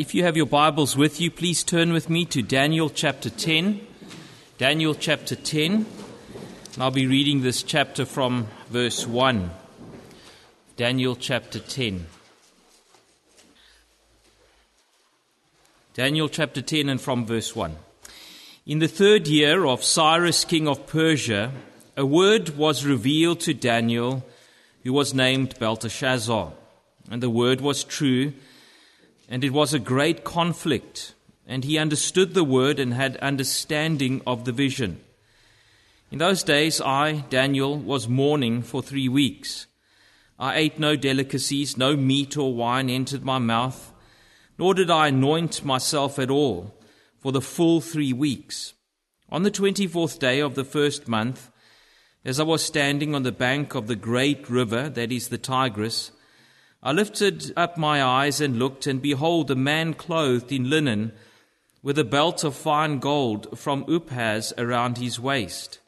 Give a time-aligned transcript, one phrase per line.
[0.00, 3.86] if you have your Bibles with you, please turn with me to Daniel chapter 10.
[4.56, 5.84] Daniel chapter 10.
[6.72, 9.50] And I'll be reading this chapter from verse 1.
[10.78, 12.06] Daniel chapter 10.
[15.92, 17.76] Daniel chapter 10 and from verse 1.
[18.64, 21.52] In the third year of Cyrus king of Persia,
[21.94, 24.24] a word was revealed to Daniel,
[24.82, 26.54] who was named Belteshazzar.
[27.10, 28.32] And the word was true
[29.30, 31.14] and it was a great conflict,
[31.46, 35.00] and he understood the word and had understanding of the vision.
[36.10, 39.68] In those days, I, Daniel, was mourning for three weeks.
[40.36, 43.92] I ate no delicacies, no meat or wine entered my mouth,
[44.58, 46.74] nor did I anoint myself at all
[47.20, 48.74] for the full three weeks.
[49.28, 51.52] On the twenty fourth day of the first month,
[52.24, 56.10] as I was standing on the bank of the great river, that is the Tigris,
[56.82, 61.12] I lifted up my eyes and looked, and behold, a man clothed in linen,
[61.82, 65.78] with a belt of fine gold from Uphaz around his waist.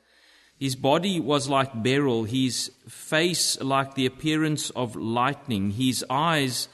[0.58, 6.68] His body was like beryl, his face like the appearance of lightning, his eyes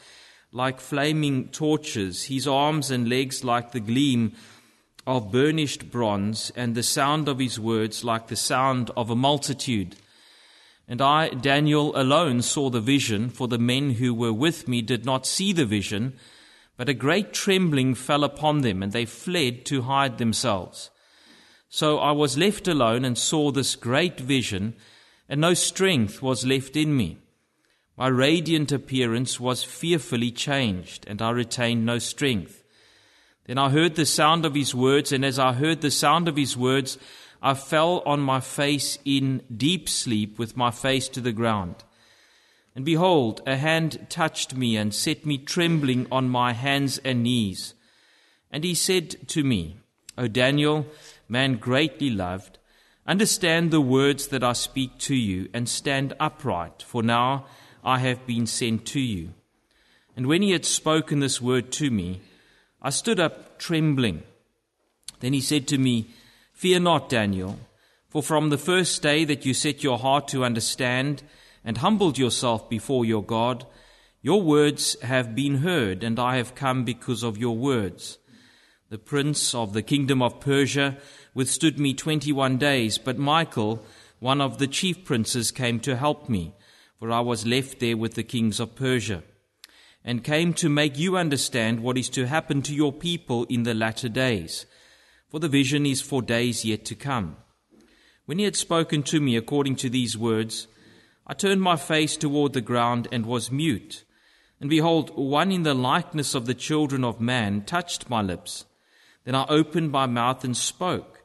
[0.52, 4.32] like flaming torches, his arms and legs like the gleam
[5.06, 9.94] of burnished bronze, and the sound of his words like the sound of a multitude.
[10.88, 15.04] And I, Daniel, alone saw the vision, for the men who were with me did
[15.04, 16.14] not see the vision,
[16.78, 20.90] but a great trembling fell upon them, and they fled to hide themselves.
[21.68, 24.74] So I was left alone and saw this great vision,
[25.28, 27.18] and no strength was left in me.
[27.98, 32.64] My radiant appearance was fearfully changed, and I retained no strength.
[33.44, 36.36] Then I heard the sound of his words, and as I heard the sound of
[36.36, 36.96] his words,
[37.42, 41.76] I fell on my face in deep sleep with my face to the ground.
[42.74, 47.74] And behold, a hand touched me and set me trembling on my hands and knees.
[48.50, 49.78] And he said to me,
[50.16, 50.86] O Daniel,
[51.28, 52.58] man greatly loved,
[53.06, 57.46] understand the words that I speak to you and stand upright, for now
[57.84, 59.34] I have been sent to you.
[60.16, 62.20] And when he had spoken this word to me,
[62.82, 64.22] I stood up trembling.
[65.20, 66.10] Then he said to me,
[66.58, 67.56] Fear not, Daniel,
[68.08, 71.22] for from the first day that you set your heart to understand
[71.64, 73.64] and humbled yourself before your God,
[74.22, 78.18] your words have been heard, and I have come because of your words.
[78.88, 80.96] The prince of the kingdom of Persia
[81.32, 83.80] withstood me twenty one days, but Michael,
[84.18, 86.54] one of the chief princes, came to help me,
[86.98, 89.22] for I was left there with the kings of Persia,
[90.04, 93.74] and came to make you understand what is to happen to your people in the
[93.74, 94.66] latter days
[95.28, 97.36] for the vision is for days yet to come.
[98.26, 100.66] When he had spoken to me according to these words,
[101.26, 104.04] I turned my face toward the ground and was mute.
[104.60, 108.64] And behold, one in the likeness of the children of man touched my lips.
[109.24, 111.22] Then I opened my mouth and spoke.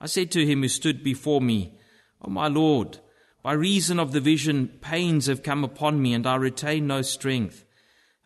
[0.00, 1.78] I said to him who stood before me,
[2.22, 2.98] O my Lord,
[3.42, 7.66] by reason of the vision, pains have come upon me, and I retain no strength.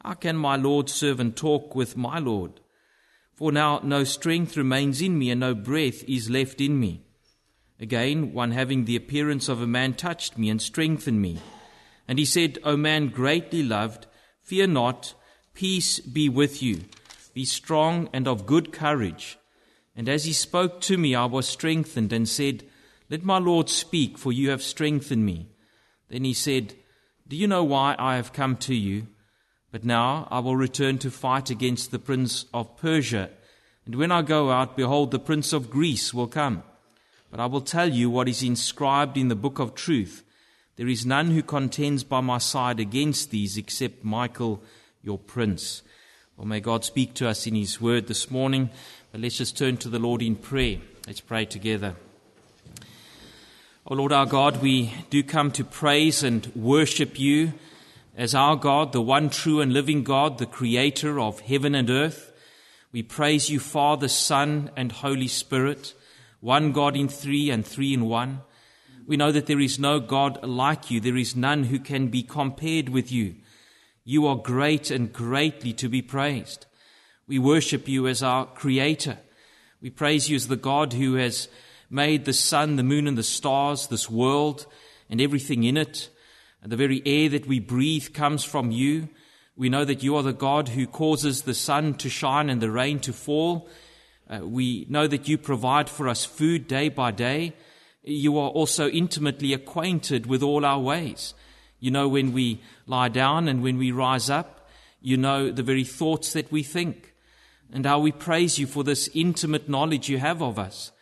[0.05, 2.61] How can my Lord's servant talk with my Lord?
[3.39, 7.03] For now no strength remains in me, and no breath is left in me.
[7.79, 11.39] Again, one having the appearance of a man touched me and strengthened me.
[12.09, 14.09] And he said, O man greatly loved,
[14.43, 15.15] fear not,
[15.55, 16.87] peace be with you.
[17.33, 19.39] Be strong and of good courage.
[19.95, 22.65] And as he spoke to me, I was strengthened and said,
[23.09, 25.47] Let my Lord speak, for you have strengthened me.
[26.09, 26.75] Then he said,
[27.29, 29.07] Do you know why I have come to you?
[29.71, 33.31] But now I will return to fight against the prince of Persia.
[33.85, 36.63] And when I go out, behold, the prince of Greece will come.
[37.31, 40.25] But I will tell you what is inscribed in the book of truth.
[40.77, 44.63] There is none who contends by my side against these except Michael,
[45.03, 45.83] your prince.
[46.37, 48.71] Well, may God speak to us in his word this morning.
[49.13, 50.79] But let's just turn to the Lord in prayer.
[51.07, 51.97] Let's pray together.
[52.81, 57.55] O oh Lord our God, we do come to praise and worship you
[58.19, 62.33] as our God, the one true and living God, the creator of heaven and earth.
[62.91, 65.95] We praise you, Father, Son, and Holy Spirit,
[66.41, 68.41] one God in three and three in one.
[69.07, 70.99] We know that there is no God like you.
[70.99, 73.37] There is none who can be compared with you.
[74.05, 76.67] You are great and greatly to be praised.
[77.29, 79.19] We worship you as our creator.
[79.81, 81.47] We praise you as the God who has
[81.89, 84.67] made the sun, the moon, and the stars, this world,
[85.09, 86.09] and everything in it.
[86.63, 89.09] And the very air that we breathe comes from you.
[89.57, 92.71] We know that you are the God who causes the sun to shine and the
[92.71, 93.69] rain to fall.
[94.29, 97.55] Uh, we know that you provide for us food day by day.
[98.03, 101.35] You are also intimately acquainted with all our ways.
[101.81, 104.69] You know when we lie down and when we rise up.
[105.01, 107.15] You know the very thoughts that we think.
[107.73, 110.93] and how we praise you for this intimate knowledge you have of us,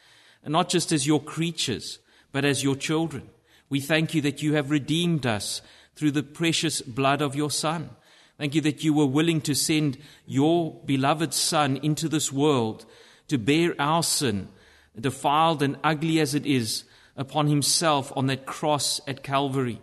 [0.42, 1.98] and not just as your creatures,
[2.32, 3.30] but as your children.
[3.68, 5.60] We thank you that you have redeemed us
[5.94, 7.90] through the precious blood of your Son.
[8.38, 12.84] Thank you that you were willing to send your beloved Son into this world
[13.28, 14.48] to bear our sin,
[14.98, 16.84] defiled and ugly as it is,
[17.16, 19.80] upon himself on that cross at Calvary.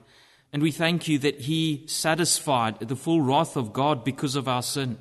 [0.54, 4.62] And we thank you that he satisfied the full wrath of God because of our
[4.62, 5.00] sin.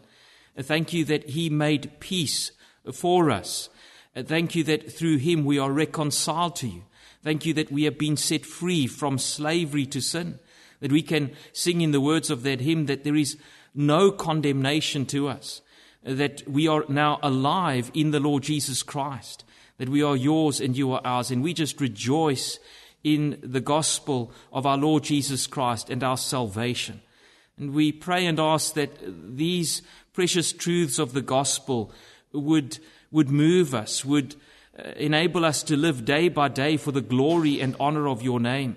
[0.59, 2.53] Thank you that he made peace
[2.93, 3.69] for us.
[4.17, 6.85] Thank you that through him we are reconciled to you.
[7.23, 10.39] Thank you that we have been set free from slavery to sin.
[10.81, 13.37] That we can sing in the words of that hymn that there is
[13.75, 15.61] no condemnation to us.
[16.03, 19.45] That we are now alive in the Lord Jesus Christ.
[19.79, 21.31] That we are yours and you are ours.
[21.31, 22.59] And we just rejoice
[23.05, 27.01] in the gospel of our Lord Jesus Christ and our salvation.
[27.57, 28.99] And we pray and ask that
[29.37, 29.83] these
[30.13, 31.93] precious truths of the gospel
[32.33, 32.79] would,
[33.11, 34.35] would move us, would
[34.97, 38.77] enable us to live day by day for the glory and honor of your name.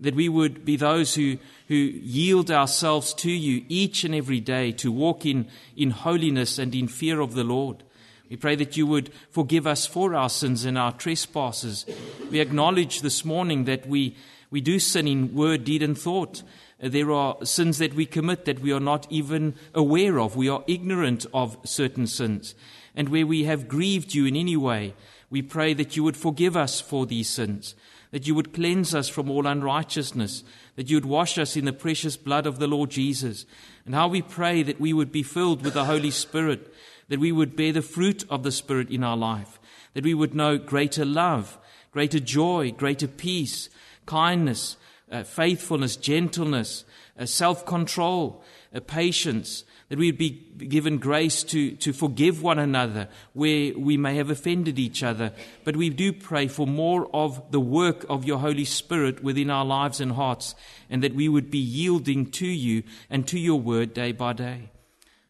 [0.00, 4.72] That we would be those who, who yield ourselves to you each and every day
[4.72, 5.46] to walk in,
[5.76, 7.84] in holiness and in fear of the Lord.
[8.28, 11.86] We pray that you would forgive us for our sins and our trespasses.
[12.30, 14.16] We acknowledge this morning that we,
[14.50, 16.42] we do sin in word, deed, and thought.
[16.82, 20.36] Uh, there are sins that we commit that we are not even aware of.
[20.36, 22.54] We are ignorant of certain sins.
[22.96, 24.94] And where we have grieved you in any way,
[25.30, 27.74] we pray that you would forgive us for these sins,
[28.10, 30.44] that you would cleanse us from all unrighteousness,
[30.76, 33.46] that you would wash us in the precious blood of the Lord Jesus.
[33.86, 36.72] And how we pray that we would be filled with the Holy Spirit
[37.08, 39.58] that we would bear the fruit of the Spirit in our life,
[39.94, 41.58] that we would know greater love,
[41.92, 43.68] greater joy, greater peace,
[44.06, 44.76] kindness,
[45.14, 46.84] uh, faithfulness, gentleness,
[47.18, 48.42] uh, self control,
[48.74, 53.96] uh, patience, that we would be given grace to, to forgive one another where we
[53.96, 55.32] may have offended each other.
[55.62, 59.64] But we do pray for more of the work of your Holy Spirit within our
[59.64, 60.56] lives and hearts,
[60.90, 64.70] and that we would be yielding to you and to your word day by day.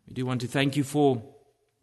[0.08, 1.22] We do want to thank you for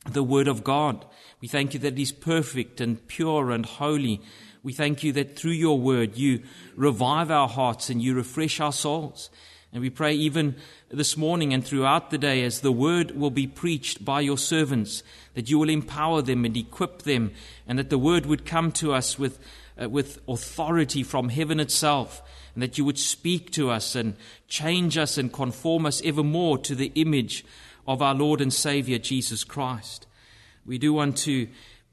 [0.09, 1.05] the Word of God.
[1.39, 4.21] We thank you that it is perfect and pure and holy.
[4.63, 6.43] We thank you that through your Word you
[6.75, 9.31] revive our hearts and you refresh our souls.
[9.73, 10.55] And we pray even
[10.89, 15.01] this morning and throughout the day as the Word will be preached by your servants,
[15.33, 17.31] that you will empower them and equip them,
[17.67, 19.39] and that the Word would come to us with,
[19.81, 22.21] uh, with authority from heaven itself,
[22.53, 24.15] and that you would speak to us and
[24.47, 27.45] change us and conform us ever more to the image
[27.87, 30.05] of our Lord and Savior Jesus Christ.
[30.65, 31.47] We do want to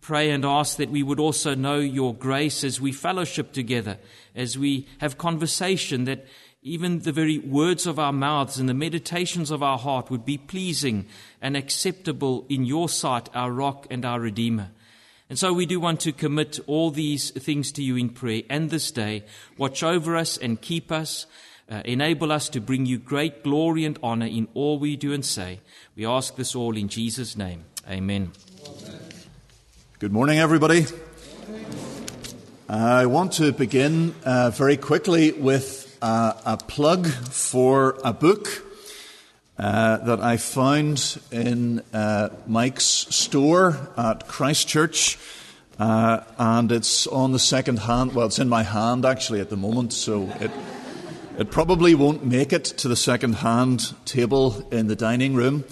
[0.08, 3.98] pray and ask that we would also know your grace as we fellowship together,
[4.34, 6.24] as we have conversation, that
[6.62, 10.38] even the very words of our mouths and the meditations of our heart would be
[10.38, 11.04] pleasing
[11.42, 14.70] and acceptable in your sight, our rock and our redeemer.
[15.28, 18.70] And so we do want to commit all these things to you in prayer and
[18.70, 19.26] this day.
[19.58, 21.26] Watch over us and keep us.
[21.70, 25.22] Uh, enable us to bring you great glory and honor in all we do and
[25.22, 25.60] say.
[25.94, 27.66] We ask this all in Jesus' name.
[27.86, 28.32] Amen.
[30.00, 30.86] Good morning, everybody.
[32.68, 38.46] I want to begin uh, very quickly with uh, a plug for a book
[39.58, 45.18] uh, that I found in uh, Mike's store at Christchurch.
[45.80, 48.14] Uh, and it's on the second hand.
[48.14, 50.52] Well, it's in my hand actually at the moment, so it.
[51.38, 55.64] It probably won't make it to the second hand table in the dining room.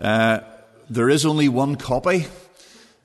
[0.00, 0.40] Uh,
[0.88, 2.26] there is only one copy,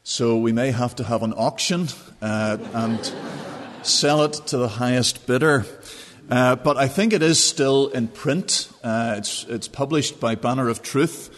[0.10, 1.88] so we may have to have an auction
[2.20, 3.14] uh, and
[3.84, 5.68] sell it to the highest bidder.
[6.28, 8.72] Uh, but I think it is still in print.
[8.84, 11.30] Uh, it's, it's, published by Banner of Truth.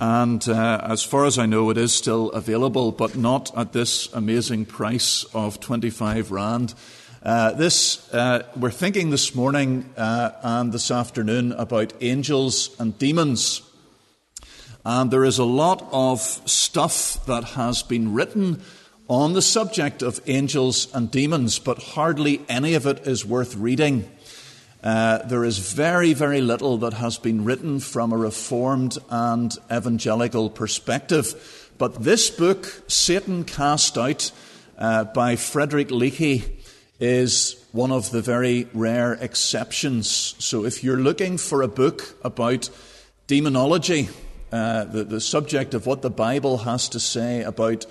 [0.00, 4.12] And uh, as far as I know, it is still available, but not at this
[4.12, 6.74] amazing price of 25 Rand.
[7.22, 13.62] Uh, this, uh, we're thinking this morning uh, and this afternoon about angels and demons.
[14.84, 18.62] And there is a lot of stuff that has been written
[19.08, 24.08] on the subject of angels and demons, but hardly any of it is worth reading.
[24.82, 30.48] Uh, there is very, very little that has been written from a reformed and evangelical
[30.48, 31.72] perspective.
[31.76, 34.32] But this book, Satan Cast Out,
[34.78, 36.44] uh, by Frederick Leahy,
[36.98, 40.34] is one of the very rare exceptions.
[40.38, 42.70] So if you're looking for a book about
[43.26, 44.08] demonology,
[44.52, 47.86] uh, the, the subject of what the Bible has to say about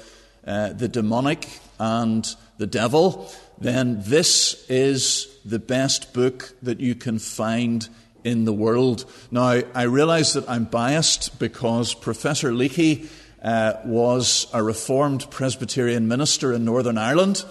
[0.45, 1.47] uh, the demonic
[1.79, 7.87] and the devil, then this is the best book that you can find
[8.23, 9.05] in the world.
[9.31, 13.09] Now, I realize that I'm biased because Professor Leahy
[13.41, 17.45] uh, was a Reformed Presbyterian minister in Northern Ireland.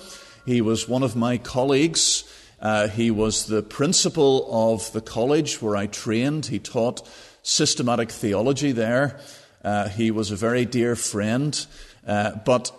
[0.44, 2.24] He was one of my colleagues.
[2.60, 6.46] Uh, he was the principal of the college where I trained.
[6.46, 7.08] He taught
[7.48, 9.18] systematic theology there.
[9.64, 11.66] Uh, he was a very dear friend.
[12.06, 12.70] Uh, but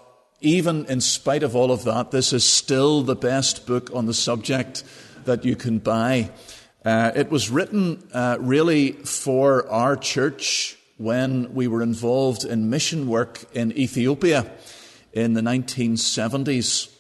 [0.42, 4.14] even in spite of all of that, this is still the best book on the
[4.14, 4.84] subject
[5.26, 6.30] that you can buy.
[6.86, 13.08] Uh, it was written uh, really for our church when we were involved in mission
[13.08, 14.50] work in Ethiopia
[15.12, 16.94] in the 1970s.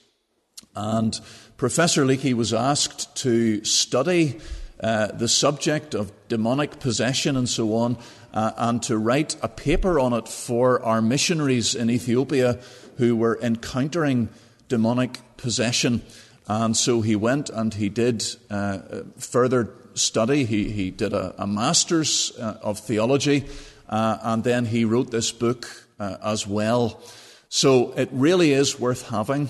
[0.76, 1.20] And
[1.56, 4.40] Professor Leahy was asked to study
[4.82, 7.98] uh, the subject of demonic possession and so on,
[8.34, 12.60] uh, and to write a paper on it for our missionaries in Ethiopia
[12.98, 14.30] who were encountering
[14.68, 16.02] demonic possession.
[16.48, 18.80] And so he went and he did uh,
[19.18, 20.46] further study.
[20.46, 23.46] He, he did a, a master's uh, of theology,
[23.90, 25.68] uh, and then he wrote this book
[26.00, 27.02] as well.
[27.50, 29.50] So it really is worth having.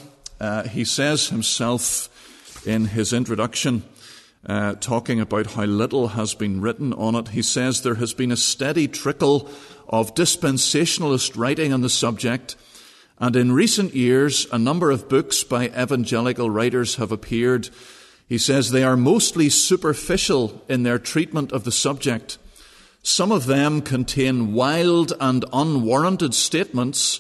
[0.71, 2.09] He says himself
[2.65, 3.83] in his introduction,
[4.45, 8.31] uh, talking about how little has been written on it, he says there has been
[8.31, 9.49] a steady trickle
[9.87, 12.55] of dispensationalist writing on the subject,
[13.17, 17.69] and in recent years, a number of books by evangelical writers have appeared.
[18.29, 22.37] He says they are mostly superficial in their treatment of the subject.
[23.03, 27.19] Some of them contain wild and unwarranted statements,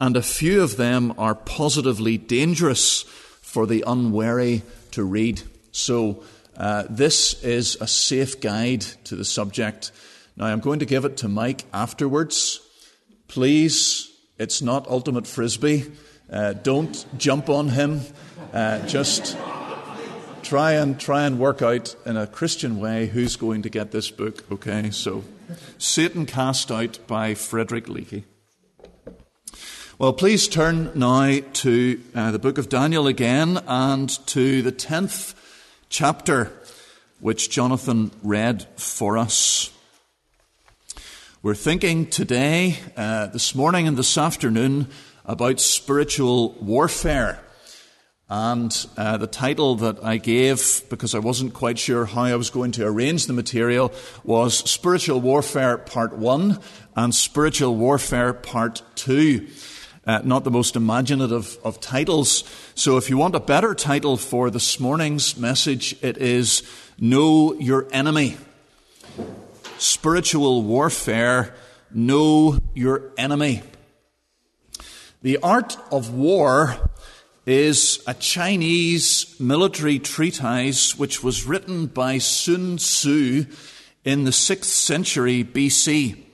[0.00, 3.02] and a few of them are positively dangerous
[3.40, 5.42] for the unwary to read.
[5.72, 6.22] So,
[6.58, 9.92] uh, this is a safe guide to the subject.
[10.36, 12.60] Now, I'm going to give it to Mike afterwards.
[13.28, 15.86] Please, it's not ultimate frisbee.
[16.30, 18.00] Uh, don't jump on him.
[18.52, 19.36] Uh, just
[20.42, 24.10] try and try and work out in a Christian way who's going to get this
[24.10, 24.44] book.
[24.50, 25.22] Okay, so
[25.78, 28.24] Satan cast out by Frederick Leahy.
[29.98, 35.34] Well, please turn now to uh, the book of Daniel again and to the tenth
[35.88, 36.52] chapter
[37.20, 39.70] which Jonathan read for us.
[41.42, 44.88] We're thinking today, uh, this morning and this afternoon,
[45.24, 47.40] about spiritual warfare.
[48.30, 52.50] And uh, the title that I gave, because I wasn't quite sure how I was
[52.50, 53.92] going to arrange the material,
[54.22, 56.58] was Spiritual Warfare Part 1
[56.94, 59.46] and Spiritual Warfare Part 2.
[60.08, 62.42] Uh, not the most imaginative of titles.
[62.74, 66.62] So if you want a better title for this morning's message, it is
[66.98, 68.38] Know Your Enemy.
[69.76, 71.54] Spiritual warfare,
[71.92, 73.60] know your enemy.
[75.20, 76.90] The art of war
[77.44, 83.44] is a Chinese military treatise which was written by Sun Tzu
[84.06, 86.24] in the 6th century BC.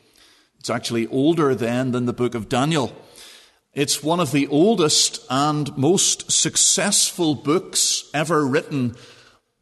[0.61, 2.95] It's actually older then than the book of Daniel.
[3.75, 8.95] It's one of the oldest and most successful books ever written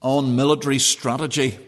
[0.03, 1.59] on military strategy.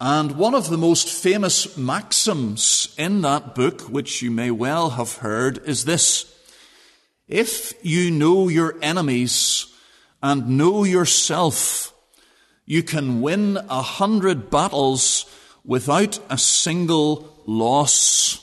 [0.00, 5.16] And one of the most famous maxims in that book, which you may well have
[5.16, 6.32] heard, is this.
[7.26, 9.66] If you know your enemies
[10.22, 11.92] and know yourself,
[12.66, 15.26] you can win a hundred battles
[15.64, 18.41] without a single loss.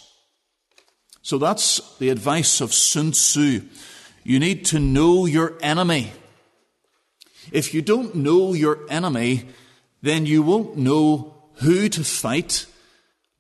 [1.30, 3.62] So that's the advice of Sun Tzu.
[4.24, 6.12] You need to know your enemy.
[7.52, 9.46] If you don't know your enemy,
[10.02, 12.66] then you won't know who to fight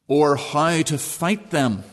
[0.07, 1.83] or how to fight them.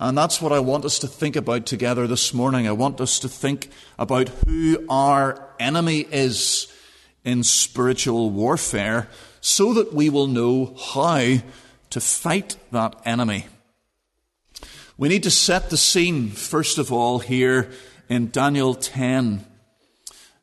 [0.00, 2.66] And that's what I want us to think about together this morning.
[2.66, 3.68] I want us to think
[3.98, 6.66] about who our enemy is
[7.26, 9.10] in spiritual warfare
[9.42, 11.40] so that we will know how
[11.90, 13.48] to fight that enemy.
[15.00, 17.70] We need to set the scene, first of all, here
[18.08, 19.46] in Daniel 10.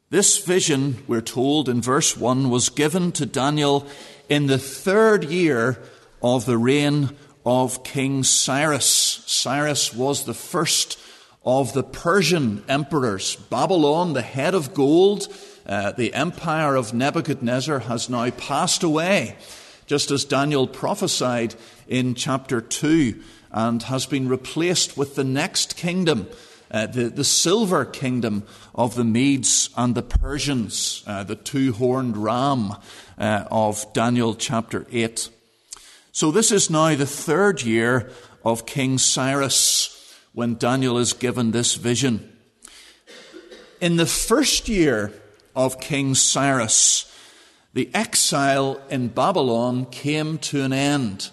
[0.10, 3.86] This vision, we're told in verse 1, was given to Daniel
[4.30, 5.78] in the third year
[6.24, 7.10] of the reign
[7.46, 8.86] of King Cyrus.
[9.26, 10.98] Cyrus was the first
[11.44, 13.36] of the Persian emperors.
[13.36, 15.28] Babylon, the head of gold,
[15.66, 19.36] uh, the empire of Nebuchadnezzar has now passed away,
[19.86, 21.56] just as Daniel prophesied
[21.90, 23.22] in chapter 2
[23.56, 26.28] and has been replaced with the next kingdom,
[26.70, 28.44] uh, the, the silver kingdom
[28.76, 32.74] of the Medes and the Persians, uh, the two horned ram
[33.18, 35.30] uh, of Daniel chapter 8.
[36.12, 38.12] So this is now the third year
[38.44, 42.38] of King Cyrus when Daniel is given this vision.
[43.80, 45.14] In the first year
[45.56, 47.10] of King Cyrus,
[47.74, 51.32] the exile in Babylon came to an end.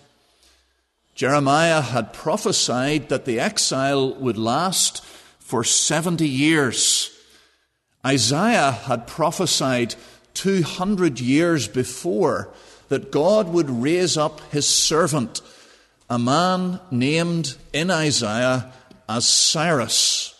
[1.22, 5.04] Jeremiah had prophesied that the exile would last
[5.38, 7.16] for 70 years.
[8.04, 9.94] Isaiah had prophesied
[10.34, 12.52] 200 years before
[12.88, 15.42] that God would raise up his servant,
[16.10, 18.72] a man named in Isaiah
[19.08, 20.34] as Cyrus.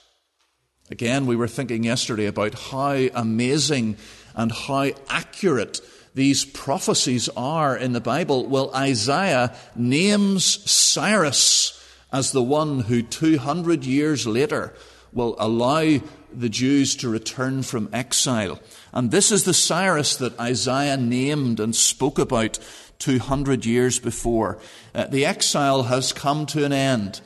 [0.91, 3.99] Again, we were thinking yesterday about how amazing
[4.35, 5.81] and how accurate
[6.15, 8.47] these prophecies are in the Bible.
[8.47, 11.79] Well, Isaiah names Cyrus
[12.13, 14.75] as the one who 200 years later
[15.13, 16.01] will allow
[16.35, 18.61] the Jews to return from exile.
[18.93, 22.59] And this is the Cyrus that Isaiah named and spoke about
[22.99, 24.59] 200 years before.
[24.95, 27.21] Uh, the exile has come to an end.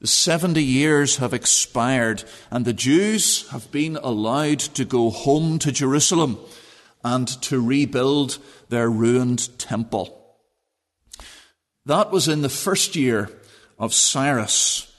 [0.00, 5.72] The 70 years have expired, and the Jews have been allowed to go home to
[5.72, 6.38] Jerusalem
[7.06, 10.36] and to rebuild their ruined temple.
[11.84, 13.30] That was in the first year
[13.78, 14.92] of Cyrus.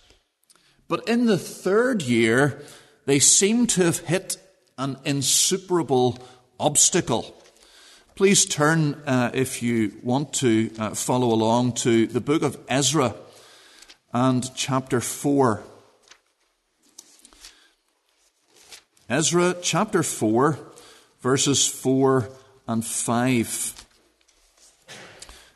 [0.87, 2.63] But in the third year,
[3.05, 4.37] they seem to have hit
[4.77, 6.17] an insuperable
[6.57, 7.35] obstacle.
[8.15, 13.15] Please turn, uh, if you want to uh, follow along, to the book of Ezra
[14.13, 15.61] and chapter 4.
[19.09, 20.66] Ezra chapter 4,
[21.27, 22.29] verses 4
[22.69, 23.85] and 5.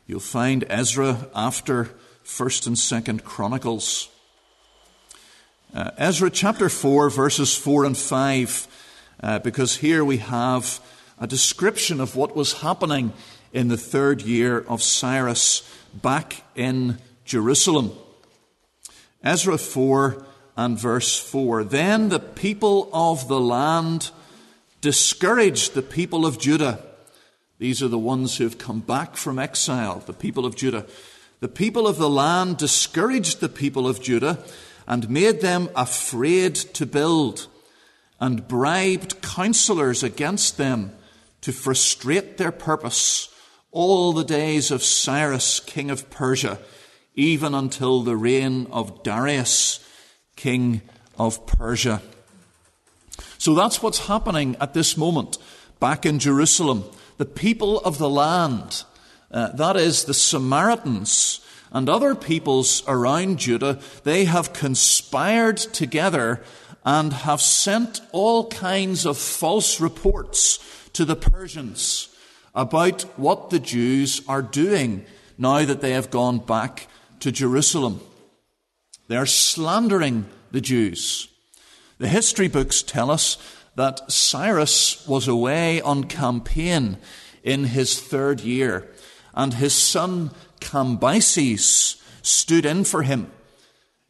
[0.06, 1.88] You'll find Ezra after
[2.26, 4.10] 1st and 2nd Chronicles.
[5.74, 8.68] Uh, Ezra chapter 4, verses 4 and 5,
[9.22, 10.78] uh, because here we have
[11.18, 13.14] a description of what was happening
[13.54, 17.92] in the third year of Cyrus back in Jerusalem.
[19.24, 20.22] Ezra 4
[20.54, 21.64] and verse 4.
[21.64, 24.10] Then the people of the land
[24.82, 26.84] discouraged the people of Judah.
[27.58, 30.84] These are the ones who have come back from exile, the people of Judah.
[31.40, 34.44] The people of the land discouraged the people of Judah
[34.86, 37.46] and made them afraid to build,
[38.20, 40.92] and bribed counselors against them
[41.40, 43.28] to frustrate their purpose
[43.70, 46.58] all the days of Cyrus, king of Persia,
[47.14, 49.78] even until the reign of Darius,
[50.34, 50.82] king
[51.16, 52.02] of Persia.
[53.42, 55.36] So that's what's happening at this moment
[55.80, 56.84] back in Jerusalem.
[57.16, 58.84] The people of the land,
[59.32, 61.40] uh, that is the Samaritans,
[61.72, 66.40] and other peoples around Judah, they have conspired together
[66.84, 70.60] and have sent all kinds of false reports
[70.92, 72.14] to the Persians
[72.54, 75.04] about what the Jews are doing
[75.36, 76.86] now that they have gone back
[77.18, 78.02] to Jerusalem.
[79.08, 81.26] They are slandering the Jews.
[82.02, 83.38] The history books tell us
[83.76, 86.96] that Cyrus was away on campaign
[87.44, 88.90] in his third year,
[89.34, 93.30] and his son Cambyses stood in for him.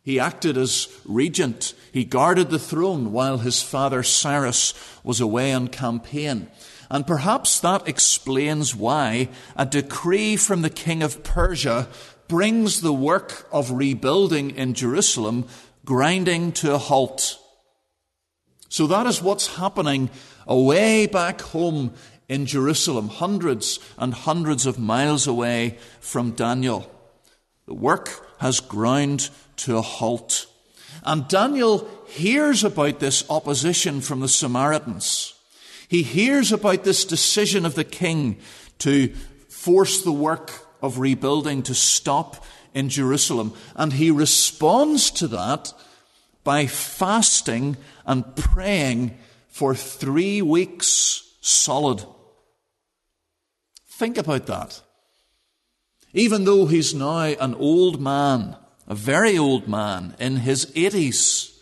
[0.00, 1.74] He acted as regent.
[1.92, 4.72] He guarded the throne while his father Cyrus
[5.04, 6.48] was away on campaign.
[6.90, 11.88] And perhaps that explains why a decree from the king of Persia
[12.26, 15.44] brings the work of rebuilding in Jerusalem
[15.84, 17.38] grinding to a halt.
[18.72, 20.08] So that is what's happening
[20.46, 21.92] away back home
[22.26, 26.90] in Jerusalem, hundreds and hundreds of miles away from Daniel.
[27.66, 28.08] The work
[28.38, 30.46] has ground to a halt.
[31.04, 35.34] And Daniel hears about this opposition from the Samaritans.
[35.86, 38.38] He hears about this decision of the king
[38.78, 39.08] to
[39.50, 43.52] force the work of rebuilding to stop in Jerusalem.
[43.76, 45.74] And he responds to that
[46.44, 49.16] by fasting and praying
[49.48, 52.04] for three weeks solid.
[53.86, 54.80] Think about that.
[56.12, 61.52] Even though he's now an old man, a very old man in his 80s,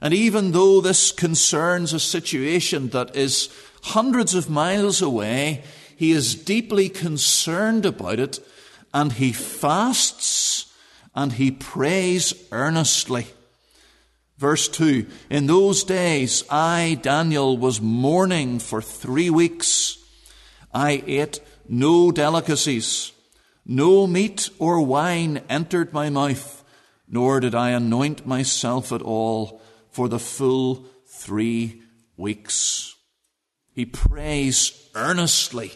[0.00, 3.48] and even though this concerns a situation that is
[3.82, 5.64] hundreds of miles away,
[5.96, 8.38] he is deeply concerned about it
[8.94, 10.72] and he fasts
[11.14, 13.26] and he prays earnestly.
[14.38, 19.98] Verse 2 In those days, I, Daniel, was mourning for three weeks.
[20.72, 23.12] I ate no delicacies.
[23.66, 26.64] No meat or wine entered my mouth,
[27.08, 31.82] nor did I anoint myself at all for the full three
[32.16, 32.94] weeks.
[33.72, 35.72] He prays earnestly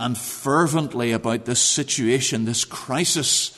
[0.00, 3.50] and fervently about this situation, this crisis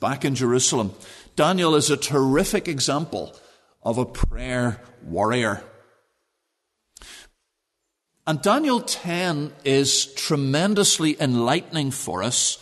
[0.00, 0.94] back in Jerusalem.
[1.36, 3.36] Daniel is a terrific example
[3.82, 5.62] of a prayer warrior.
[8.26, 12.58] And Daniel 10 is tremendously enlightening for us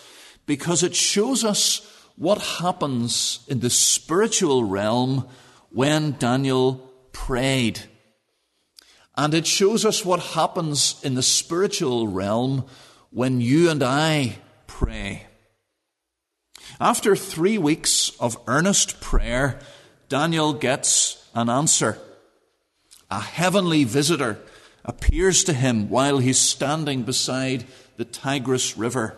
[0.47, 1.81] because it shows us
[2.15, 5.29] what happens in the spiritual realm
[5.71, 7.81] when Daniel prayed.
[9.17, 12.65] And it shows us what happens in the spiritual realm
[13.11, 15.27] when you and I pray.
[16.79, 19.59] After three weeks of earnest prayer,
[20.09, 21.99] Daniel gets an answer.
[23.11, 24.38] A heavenly visitor
[24.85, 27.66] appears to him while he's standing beside
[27.97, 29.16] the Tigris River.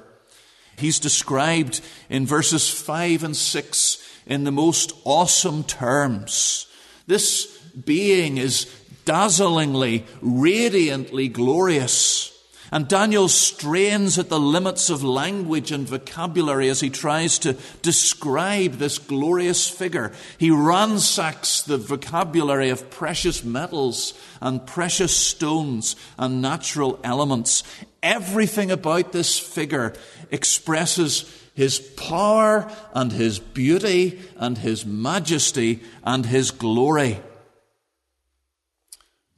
[0.77, 6.67] He's described in verses 5 and 6 in the most awesome terms.
[7.07, 7.47] This
[7.85, 8.65] being is
[9.05, 12.38] dazzlingly, radiantly glorious.
[12.71, 18.75] And Daniel strains at the limits of language and vocabulary as he tries to describe
[18.75, 20.13] this glorious figure.
[20.37, 27.63] He ransacks the vocabulary of precious metals and precious stones and natural elements.
[28.03, 29.95] Everything about this figure
[30.31, 37.21] expresses his power and his beauty and his majesty and his glory.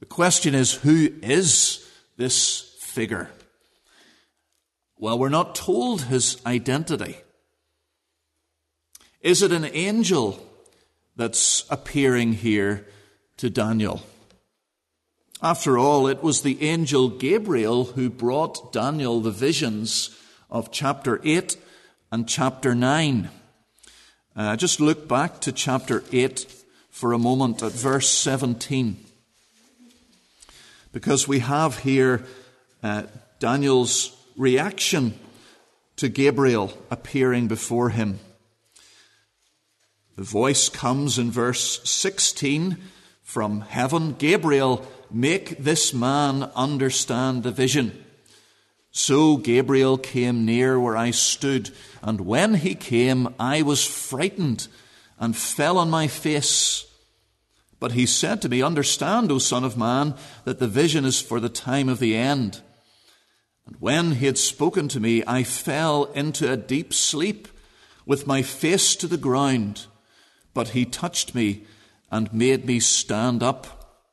[0.01, 3.29] The question is, who is this figure?
[4.97, 7.15] Well, we're not told his identity.
[9.21, 10.39] Is it an angel
[11.15, 12.85] that's appearing here
[13.37, 14.01] to Daniel?
[15.41, 20.15] After all, it was the angel Gabriel who brought Daniel the visions
[20.51, 21.57] of chapter 8
[22.11, 23.29] and chapter 9.
[24.35, 26.45] Uh, just look back to chapter 8
[26.91, 29.03] for a moment at verse 17.
[30.91, 32.23] Because we have here
[32.83, 33.03] uh,
[33.39, 35.19] Daniel's reaction
[35.97, 38.19] to Gabriel appearing before him.
[40.15, 42.77] The voice comes in verse 16
[43.23, 48.03] from heaven Gabriel, make this man understand the vision.
[48.91, 54.67] So Gabriel came near where I stood, and when he came, I was frightened
[55.17, 56.85] and fell on my face.
[57.79, 61.39] But he said to me, Understand, O Son of Man, that the vision is for
[61.39, 62.61] the time of the end.
[63.79, 67.47] When he had spoken to me, I fell into a deep sleep
[68.05, 69.85] with my face to the ground.
[70.53, 71.63] But he touched me
[72.11, 74.03] and made me stand up.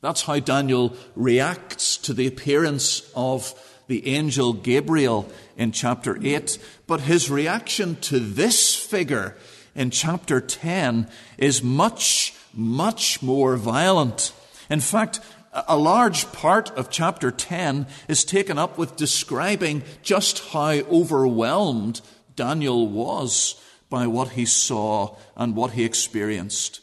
[0.00, 3.54] That's how Daniel reacts to the appearance of
[3.86, 6.58] the angel Gabriel in chapter 8.
[6.86, 9.36] But his reaction to this figure
[9.74, 14.32] in chapter 10 is much, much more violent.
[14.70, 15.20] In fact,
[15.54, 22.00] a large part of chapter 10 is taken up with describing just how overwhelmed
[22.34, 26.80] Daniel was by what he saw and what he experienced.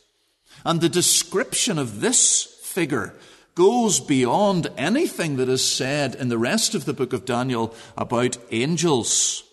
[0.63, 3.13] And the description of this figure
[3.55, 8.37] goes beyond anything that is said in the rest of the book of Daniel about
[8.51, 9.43] angels.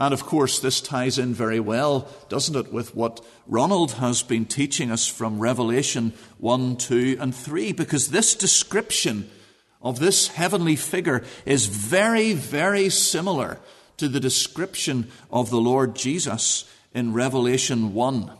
[0.00, 4.46] And of course, this ties in very well, doesn't it, with what Ronald has been
[4.46, 9.30] teaching us from Revelation 1, 2, and 3, because this description
[9.82, 13.58] of this heavenly figure is very, very similar
[13.98, 18.32] to the description of the Lord Jesus in Revelation 1.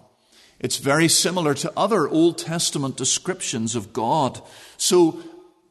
[0.60, 4.40] It's very similar to other Old Testament descriptions of God.
[4.78, 5.22] So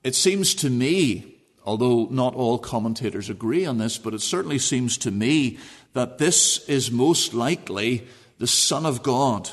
[0.04, 4.98] it seems to me, although not all commentators agree on this, but it certainly seems
[5.00, 5.58] to me
[5.93, 9.50] that this is most likely the Son of God.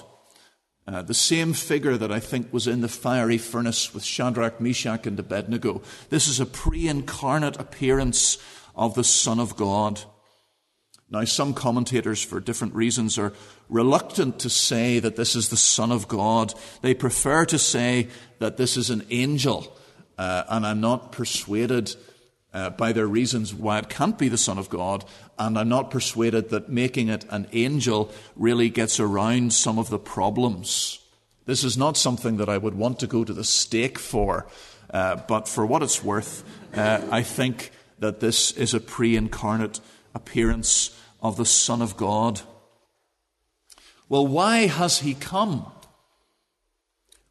[0.89, 5.05] Uh, the same figure that I think was in the fiery furnace with Shadrach, Meshach,
[5.07, 5.83] and Abednego.
[6.11, 8.39] This is a pre incarnate appearance
[8.77, 10.03] of the Son of God.
[11.11, 13.33] Now, some commentators, for different reasons, are
[13.69, 16.55] reluctant to say that this is the Son of God.
[16.83, 19.77] They prefer to say that this is an angel.
[20.19, 21.95] Uh, and I'm not persuaded
[22.55, 25.05] uh, by their reasons why it can't be the Son of God.
[25.39, 29.99] And I'm not persuaded that making it an angel really gets around some of the
[29.99, 31.01] problems.
[31.45, 34.47] This is not something that I would want to go to the stake for.
[34.91, 39.81] Uh, but for what it's worth, uh, I think that this is a pre incarnate
[40.15, 42.41] appearance of the Son of God.
[44.09, 45.67] Well, why has he come?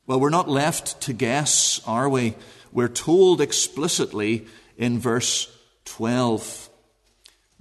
[0.05, 2.35] Well, we're not left to guess, are we?
[2.75, 5.49] We're told explicitly in verse
[5.85, 6.69] 12.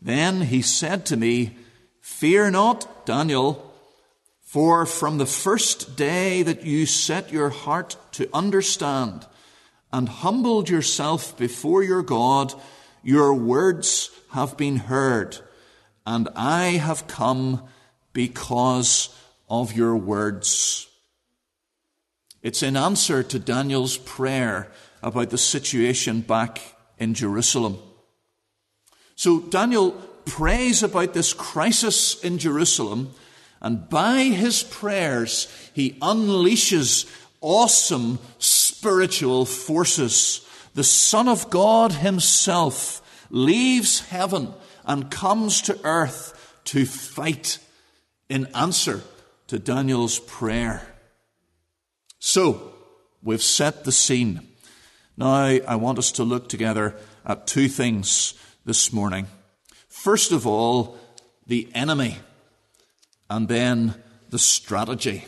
[0.03, 1.57] Then he said to me,
[2.01, 3.73] Fear not, Daniel,
[4.41, 9.25] for from the first day that you set your heart to understand
[9.93, 12.53] and humbled yourself before your God,
[13.05, 15.39] your words have been heard
[16.05, 17.63] and I have come
[18.13, 19.17] because
[19.49, 20.89] of your words.
[22.43, 24.73] It's in answer to Daniel's prayer
[25.05, 26.61] about the situation back
[26.99, 27.79] in Jerusalem.
[29.15, 29.93] So Daniel
[30.25, 33.11] prays about this crisis in Jerusalem,
[33.61, 37.07] and by his prayers, he unleashes
[37.43, 40.41] awesome spiritual forces.
[40.73, 44.55] The Son of God himself leaves heaven
[44.87, 47.59] and comes to earth to fight
[48.31, 49.03] in answer
[49.49, 50.87] to Daniel's prayer.
[52.19, 52.73] So,
[53.23, 54.49] we've set the scene.
[55.17, 59.29] Now, I want us to look together at two things this morning.
[59.89, 60.99] First of all,
[61.47, 62.17] the enemy,
[63.31, 63.95] and then
[64.31, 65.25] the strategy.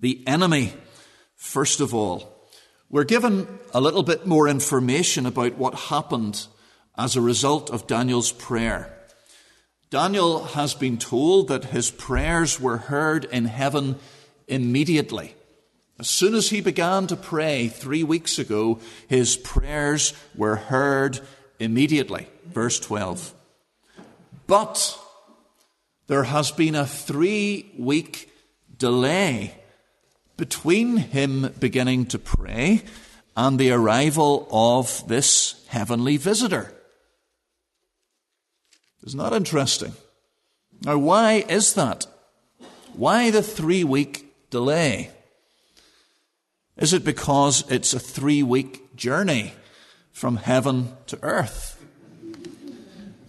[0.00, 0.74] The enemy,
[1.36, 2.48] first of all.
[2.90, 6.46] We're given a little bit more information about what happened
[6.98, 8.94] as a result of Daniel's prayer.
[9.88, 13.98] Daniel has been told that his prayers were heard in heaven
[14.48, 15.34] immediately.
[16.00, 21.20] As soon as he began to pray three weeks ago, his prayers were heard
[21.58, 22.26] immediately.
[22.46, 23.34] Verse 12.
[24.46, 24.98] But
[26.06, 28.32] there has been a three week
[28.78, 29.54] delay
[30.38, 32.82] between him beginning to pray
[33.36, 36.72] and the arrival of this heavenly visitor.
[39.04, 39.92] Isn't that interesting?
[40.82, 42.06] Now, why is that?
[42.94, 45.10] Why the three week delay?
[46.80, 49.52] Is it because it's a three week journey
[50.12, 51.76] from heaven to earth?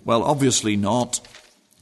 [0.05, 1.19] Well, obviously not.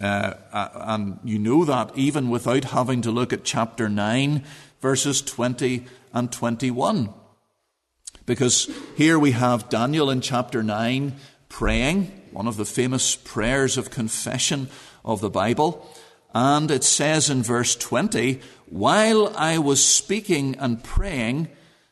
[0.02, 4.44] Uh, and you know that even without having to look at chapter 9,
[4.82, 7.14] verses 20 and 21.
[8.26, 11.16] Because here we have Daniel in chapter 9
[11.50, 14.70] praying, one of the famous prayers of confession
[15.06, 15.88] of the Bible.
[16.34, 21.50] And it says in verse 20, while I was speaking and praying,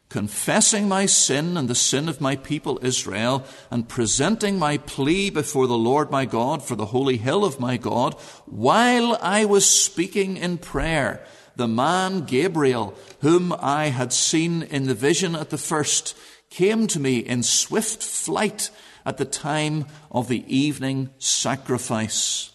[0.10, 5.68] confessing my sin and the sin of my people Israel, and presenting my plea before
[5.68, 8.14] the Lord my God for the holy hill of my God,
[8.46, 14.94] while I was speaking in prayer, the man Gabriel, whom I had seen in the
[14.94, 16.16] vision at the first,
[16.50, 18.70] came to me in swift flight
[19.06, 22.52] at the time of the evening sacrifice.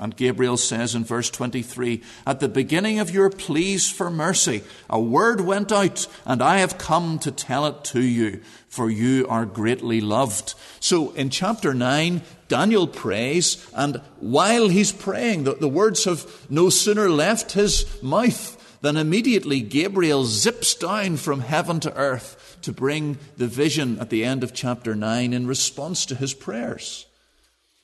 [0.00, 4.98] And Gabriel says in verse 23, At the beginning of your pleas for mercy, a
[4.98, 9.44] word went out, and I have come to tell it to you, for you are
[9.44, 10.54] greatly loved.
[10.80, 16.70] So in chapter 9, Daniel prays, and while he's praying, the, the words have no
[16.70, 23.18] sooner left his mouth than immediately Gabriel zips down from heaven to earth to bring
[23.36, 27.04] the vision at the end of chapter 9 in response to his prayers.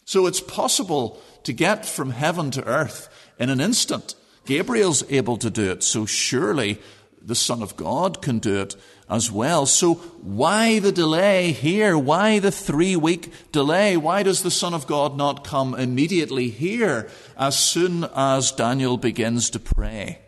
[0.06, 4.16] So it's possible to get from heaven to earth in an instant.
[4.46, 6.80] Gabriel's able to do it, so surely
[7.22, 8.74] the Son of God can do it
[9.08, 9.64] as well.
[9.64, 11.96] So why the delay here?
[11.96, 13.96] Why the three week delay?
[13.96, 19.48] Why does the Son of God not come immediately here as soon as Daniel begins
[19.50, 20.18] to pray?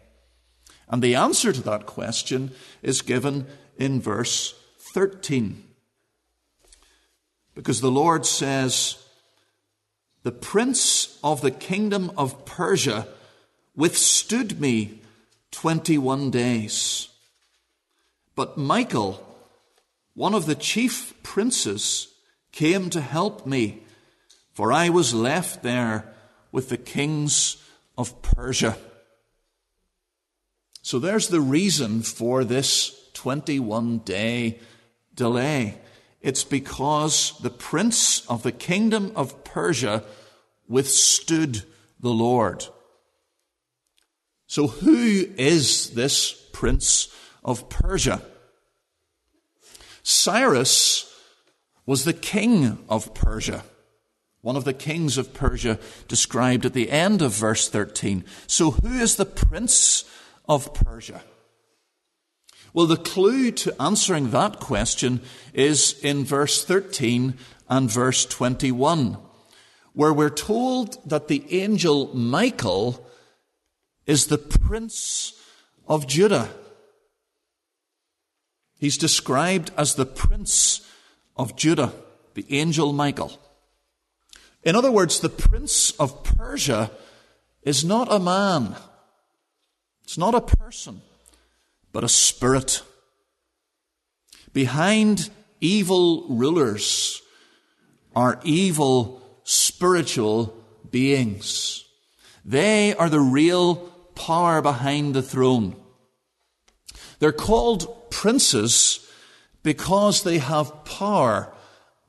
[0.89, 4.55] And the answer to that question is given in verse
[4.95, 5.65] 13.
[7.57, 9.05] Because the Lord says,
[10.29, 13.09] The prince of the kingdom of Persia
[13.75, 15.01] withstood me
[15.53, 17.09] 21 days.
[18.37, 19.27] But Michael,
[20.13, 22.09] one of the chief princes,
[22.53, 23.85] came to help me,
[24.53, 26.13] for I was left there
[26.53, 27.57] with the kings
[27.97, 28.77] of Persia.
[30.83, 34.59] So there's the reason for this 21 day
[35.15, 35.79] delay.
[36.21, 40.05] It's because the prince of the kingdom of Persia
[40.69, 41.63] withstood
[42.01, 42.67] the Lord.
[44.47, 47.09] So who is this prince
[47.45, 48.23] of Persia?
[50.03, 51.13] Cyrus
[51.85, 53.65] was the king of Persia.
[54.41, 58.25] One of the kings of Persia described at the end of verse 13.
[58.47, 60.05] So who is the prince
[60.49, 61.23] of Persia?
[62.73, 65.21] Well, the clue to answering that question
[65.53, 67.35] is in verse 13
[67.69, 69.19] and verse 21,
[69.93, 73.05] where we're told that the angel Michael
[74.07, 75.35] is the prince
[75.87, 76.49] of Judah.
[78.79, 80.89] He's described as the prince
[81.37, 81.93] of Judah,
[82.35, 83.39] the angel Michael.
[84.63, 86.91] In other words, the prince of Persia
[87.63, 88.77] is not a man.
[90.05, 91.03] It's not a person
[91.93, 92.83] but a spirit.
[94.53, 97.23] Behind evil rulers
[98.15, 100.55] are evil spiritual
[100.91, 101.87] beings.
[102.45, 103.77] They are the real
[104.15, 105.75] power behind the throne.
[107.19, 109.09] They're called princes
[109.63, 111.51] because they have power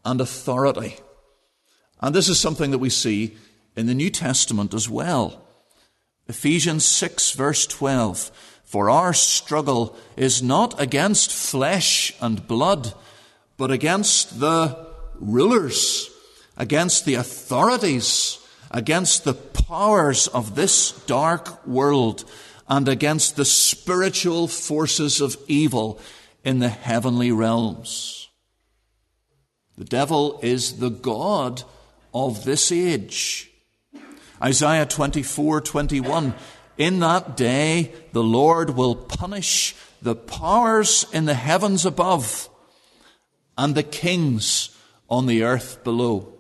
[0.04, 0.98] and authority.
[2.02, 3.38] And this is something that we see
[3.74, 5.42] in the New Testament as well.
[6.28, 8.32] Ephesians 6 verse 12.
[8.66, 12.94] For our struggle is not against flesh and blood,
[13.56, 16.10] but against the rulers,
[16.60, 18.38] against the authorities,
[18.70, 22.30] against the powers of this dark world,
[22.68, 26.00] and against the spiritual forces of evil
[26.44, 28.28] in the heavenly realms.
[29.78, 31.64] The devil is the God
[32.14, 33.50] of this age.
[34.44, 36.34] Isaiah 24 21.
[36.78, 42.50] In that day, the Lord will punish the powers in the heavens above
[43.58, 44.76] and the kings
[45.10, 46.39] on the earth below.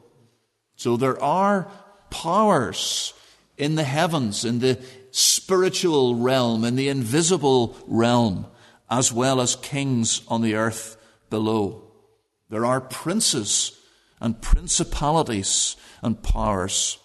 [0.79, 1.69] So there are
[2.09, 3.13] powers
[3.57, 4.79] in the heavens, in the
[5.11, 8.47] spiritual realm, in the invisible realm,
[8.89, 10.95] as well as kings on the earth
[11.29, 11.83] below.
[12.49, 13.77] There are princes
[14.21, 16.97] and principalities and powers.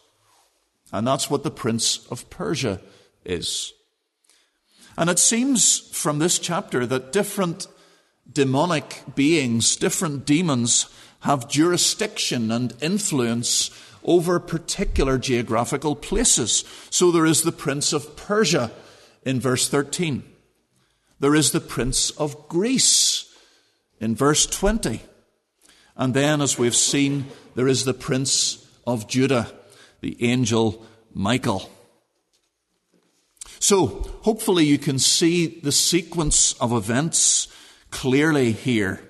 [0.92, 2.80] And that's what the prince of Persia
[3.24, 3.72] is.
[4.96, 7.66] And it seems from this chapter that different
[8.32, 10.86] demonic beings, different demons,
[11.24, 13.70] have jurisdiction and influence
[14.04, 16.64] over particular geographical places.
[16.90, 18.70] So there is the prince of Persia
[19.24, 20.22] in verse 13.
[21.20, 23.34] There is the prince of Greece
[24.00, 25.00] in verse 20.
[25.96, 29.50] And then, as we've seen, there is the prince of Judah,
[30.02, 30.84] the angel
[31.14, 31.70] Michael.
[33.60, 33.86] So,
[34.20, 37.48] hopefully, you can see the sequence of events
[37.90, 39.00] clearly here.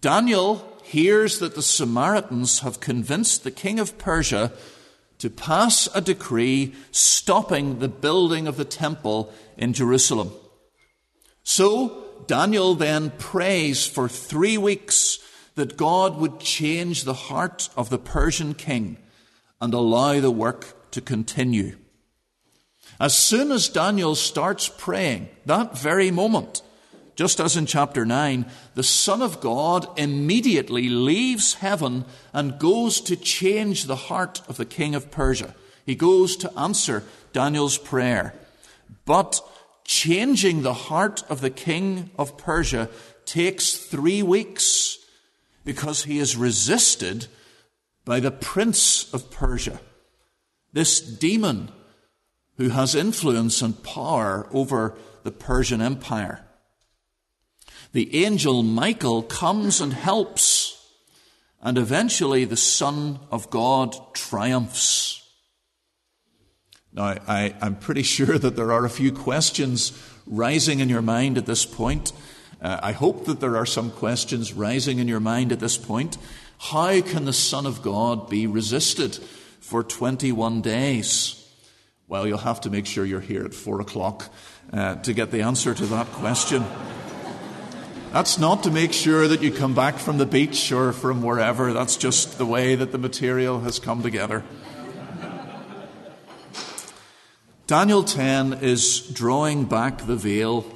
[0.00, 4.52] Daniel hears that the Samaritans have convinced the king of Persia
[5.16, 10.32] to pass a decree stopping the building of the temple in Jerusalem.
[11.42, 15.18] So Daniel then prays for three weeks
[15.54, 18.98] that God would change the heart of the Persian king
[19.62, 21.76] and allow the work to continue.
[23.00, 26.60] As soon as Daniel starts praying, that very moment,
[27.14, 33.16] just as in chapter 9, the Son of God immediately leaves heaven and goes to
[33.16, 35.54] change the heart of the king of Persia.
[35.84, 38.34] He goes to answer Daniel's prayer.
[39.04, 39.40] But
[39.84, 42.88] changing the heart of the king of Persia
[43.26, 44.98] takes three weeks
[45.64, 47.26] because he is resisted
[48.04, 49.80] by the prince of Persia,
[50.72, 51.70] this demon
[52.56, 56.44] who has influence and power over the Persian Empire
[57.92, 60.82] the angel Michael comes and helps,
[61.60, 65.22] and eventually the Son of God triumphs.
[66.92, 69.92] Now, I, am pretty sure that there are a few questions
[70.26, 72.12] rising in your mind at this point.
[72.60, 76.16] Uh, I hope that there are some questions rising in your mind at this point.
[76.58, 79.16] How can the Son of God be resisted
[79.60, 81.38] for 21 days?
[82.08, 84.30] Well, you'll have to make sure you're here at 4 o'clock
[84.72, 86.64] uh, to get the answer to that question.
[88.12, 91.72] That's not to make sure that you come back from the beach or from wherever.
[91.72, 94.44] That's just the way that the material has come together.
[97.66, 100.66] Daniel 10 is drawing back the veil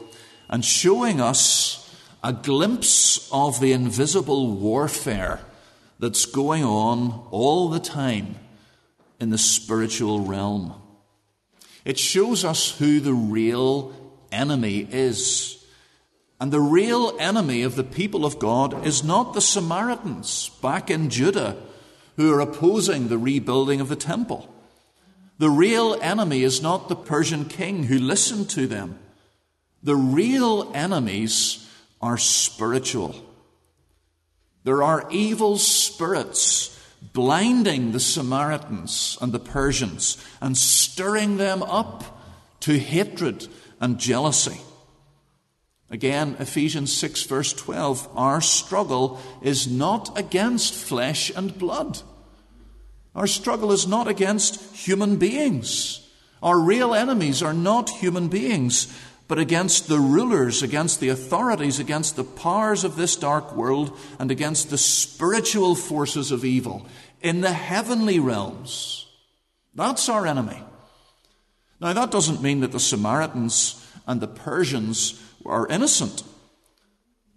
[0.48, 1.94] and showing us
[2.24, 5.40] a glimpse of the invisible warfare
[5.98, 8.36] that's going on all the time
[9.20, 10.72] in the spiritual realm.
[11.84, 13.94] It shows us who the real
[14.32, 15.55] enemy is.
[16.38, 21.08] And the real enemy of the people of God is not the Samaritans back in
[21.08, 21.56] Judah
[22.16, 24.52] who are opposing the rebuilding of the temple.
[25.38, 28.98] The real enemy is not the Persian king who listened to them.
[29.82, 31.70] The real enemies
[32.00, 33.14] are spiritual.
[34.64, 36.72] There are evil spirits
[37.12, 42.20] blinding the Samaritans and the Persians and stirring them up
[42.60, 43.46] to hatred
[43.80, 44.60] and jealousy.
[45.88, 52.02] Again, Ephesians 6, verse 12 our struggle is not against flesh and blood.
[53.14, 56.06] Our struggle is not against human beings.
[56.42, 58.92] Our real enemies are not human beings,
[59.28, 64.30] but against the rulers, against the authorities, against the powers of this dark world, and
[64.30, 66.86] against the spiritual forces of evil
[67.22, 69.06] in the heavenly realms.
[69.74, 70.62] That's our enemy.
[71.80, 76.22] Now, that doesn't mean that the Samaritans and the Persians are innocent.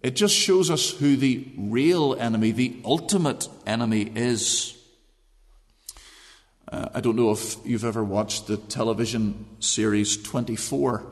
[0.02, 4.78] It just shows us who the real enemy, the ultimate enemy is.
[6.72, 11.04] Uh, I don't know if you've ever watched the television series 24.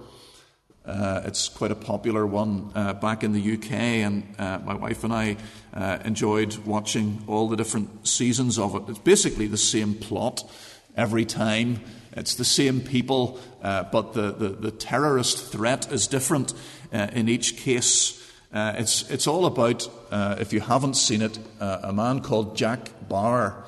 [0.85, 5.03] Uh, it's quite a popular one uh, back in the UK, and uh, my wife
[5.03, 5.35] and I
[5.73, 8.83] uh, enjoyed watching all the different seasons of it.
[8.87, 10.49] It's basically the same plot
[10.97, 11.79] every time.
[12.13, 16.53] It's the same people, uh, but the, the, the, terrorist threat is different
[16.91, 18.21] uh, in each case.
[18.51, 23.63] it's, it's all about, if you haven't seen it, a man called Jack Bauer.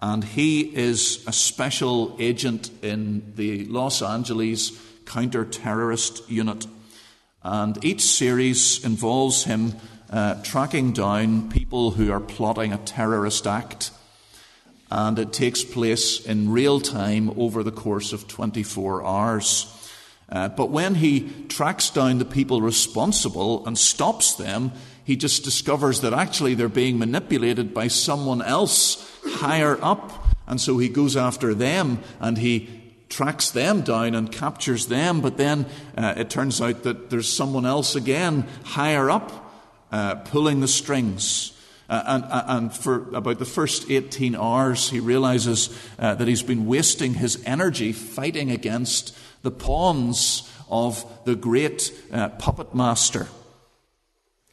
[0.00, 4.70] And he is a special agent in the Los Angeles
[5.06, 6.66] counter terrorist unit.
[7.42, 9.74] And each series involves him
[10.10, 13.90] uh, tracking down people who are plotting a terrorist act.
[14.90, 19.74] And it takes place in real time over the course of 24 hours.
[20.30, 24.72] Uh, but when he tracks down the people responsible and stops them,
[25.04, 30.26] he just discovers that actually they're being manipulated by someone else higher up.
[30.46, 32.68] And so he goes after them and he
[33.08, 35.66] tracks them down and captures them, but then
[35.96, 39.32] uh, it turns out that there's someone else again higher up
[39.90, 41.57] uh, pulling the strings.
[41.88, 46.42] Uh, and, uh, and, for about the first 18 hours, he realizes uh, that he's
[46.42, 53.26] been wasting his energy fighting against the pawns of the great uh, puppet master.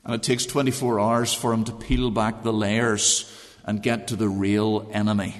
[0.05, 3.29] And it takes 24 hours for him to peel back the layers
[3.65, 5.35] and get to the real enemy.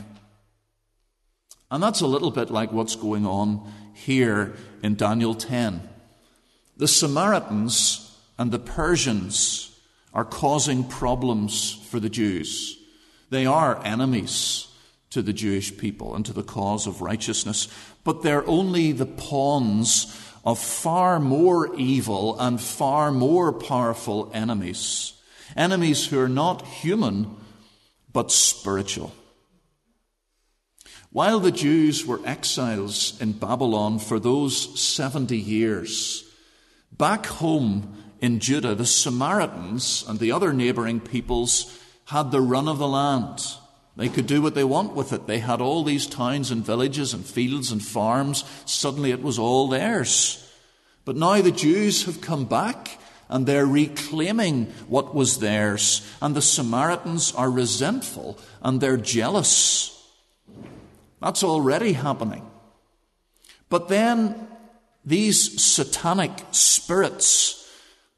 [1.71, 5.87] And that's a little bit like what's going on here in Daniel 10.
[6.75, 9.74] The Samaritans and the Persians
[10.15, 12.77] are causing problems for the Jews.
[13.29, 14.67] They are enemies
[15.09, 17.67] to the Jewish people and to the cause of righteousness,
[18.05, 20.05] but they're only the pawns
[20.45, 25.13] of far more evil and far more powerful enemies.
[25.57, 27.35] Enemies who are not human,
[28.13, 29.13] but spiritual.
[31.11, 36.23] While the Jews were exiles in Babylon for those 70 years,
[36.91, 42.79] back home in Judah, the Samaritans and the other neighboring peoples had the run of
[42.79, 43.39] the land.
[43.95, 45.27] They could do what they want with it.
[45.27, 48.43] They had all these towns and villages and fields and farms.
[48.65, 50.41] Suddenly it was all theirs.
[51.05, 52.97] But now the Jews have come back
[53.29, 56.01] and they're reclaiming what was theirs.
[56.19, 59.91] And the Samaritans are resentful and they're jealous.
[61.21, 62.49] That's already happening.
[63.69, 64.47] But then
[65.05, 67.64] these satanic spirits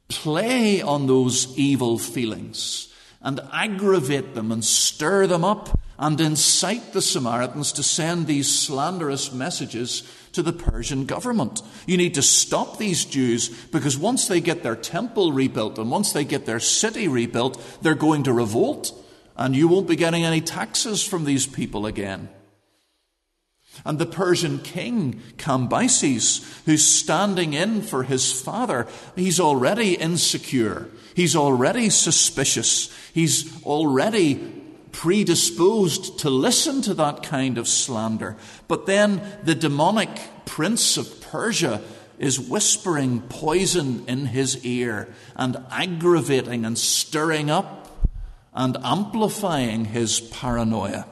[0.08, 7.01] play on those evil feelings and aggravate them and stir them up and incite the
[7.01, 11.62] Samaritans to send these slanderous messages to the Persian government.
[11.88, 16.14] You need to stop these Jews because once they get their temple rebuilt and once
[16.14, 18.93] they get their city rebuilt, they're going to revolt
[19.36, 22.30] and you won't be getting any taxes from these people again.
[23.86, 30.89] And the Persian king, Cambyses, who's standing in for his father, he's already insecure.
[31.15, 32.93] He's already suspicious.
[33.13, 34.36] He's already
[34.91, 38.36] predisposed to listen to that kind of slander.
[38.67, 40.09] But then the demonic
[40.45, 41.82] prince of Persia
[42.19, 48.07] is whispering poison in his ear and aggravating and stirring up
[48.53, 51.05] and amplifying his paranoia.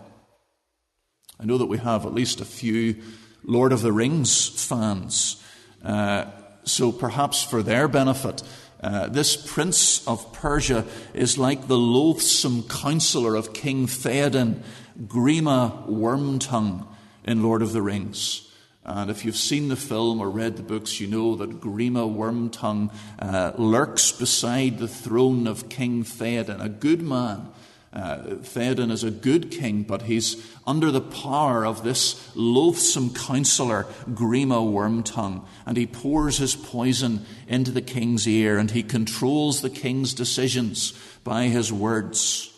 [1.39, 2.95] I know that we have at least a few
[3.43, 5.43] Lord of the Rings fans.
[5.83, 6.25] Uh,
[6.63, 8.41] so perhaps for their benefit,
[8.81, 14.61] uh, this prince of Persia is like the loathsome counselor of King Theoden,
[15.03, 16.87] Grima Wormtongue
[17.23, 18.49] in Lord of the Rings.
[18.83, 22.93] And if you've seen the film or read the books, you know that Grima Wormtongue
[23.17, 27.49] uh, lurks beside the throne of King Theoden, a good man
[27.95, 33.85] uh, Theoden is a good king, but he's under the power of this loathsome counselor,
[34.09, 39.69] Grima Wormtongue, and he pours his poison into the king's ear, and he controls the
[39.69, 40.93] king's decisions
[41.23, 42.51] by his words.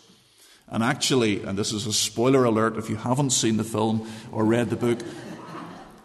[0.70, 4.44] And actually, and this is a spoiler alert if you haven't seen the film or
[4.44, 4.98] read the book,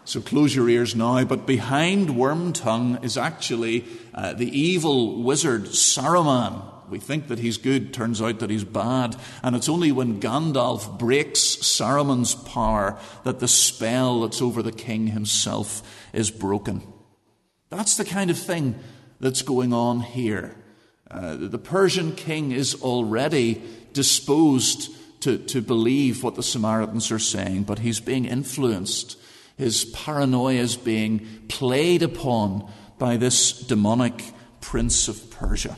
[0.04, 1.24] so close your ears now.
[1.24, 7.92] But behind Wormtongue is actually uh, the evil wizard Saruman, we think that he's good,
[7.92, 9.16] turns out that he's bad.
[9.42, 15.08] And it's only when Gandalf breaks Saruman's power that the spell that's over the king
[15.08, 15.82] himself
[16.12, 16.82] is broken.
[17.70, 18.76] That's the kind of thing
[19.20, 20.56] that's going on here.
[21.10, 23.62] Uh, the Persian king is already
[23.92, 29.16] disposed to, to believe what the Samaritans are saying, but he's being influenced.
[29.56, 34.22] His paranoia is being played upon by this demonic
[34.60, 35.76] prince of Persia.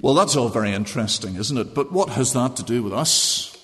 [0.00, 1.74] Well, that's all very interesting, isn't it?
[1.74, 3.56] But what has that to do with us?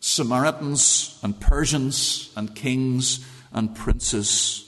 [0.00, 4.66] Samaritans and Persians and kings and princes.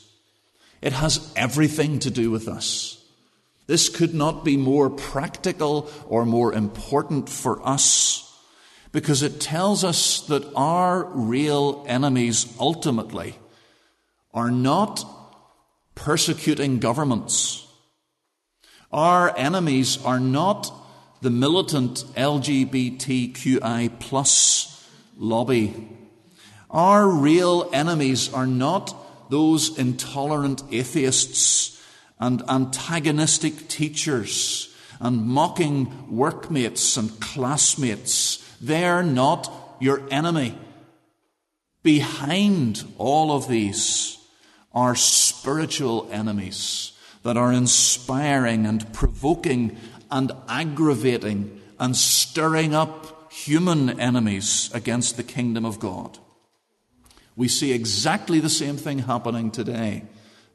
[0.80, 3.02] It has everything to do with us.
[3.66, 8.28] This could not be more practical or more important for us
[8.90, 13.36] because it tells us that our real enemies ultimately
[14.34, 15.04] are not
[15.94, 17.66] persecuting governments.
[18.92, 20.70] Our enemies are not
[21.22, 24.86] the militant LGBTQI plus
[25.16, 25.88] lobby.
[26.70, 31.82] Our real enemies are not those intolerant atheists
[32.20, 34.68] and antagonistic teachers
[35.00, 38.38] and mocking workmates and classmates.
[38.60, 40.58] They're not your enemy.
[41.82, 44.18] Behind all of these
[44.72, 46.91] are spiritual enemies
[47.22, 49.76] that are inspiring and provoking
[50.10, 56.18] and aggravating and stirring up human enemies against the kingdom of God.
[57.34, 60.04] We see exactly the same thing happening today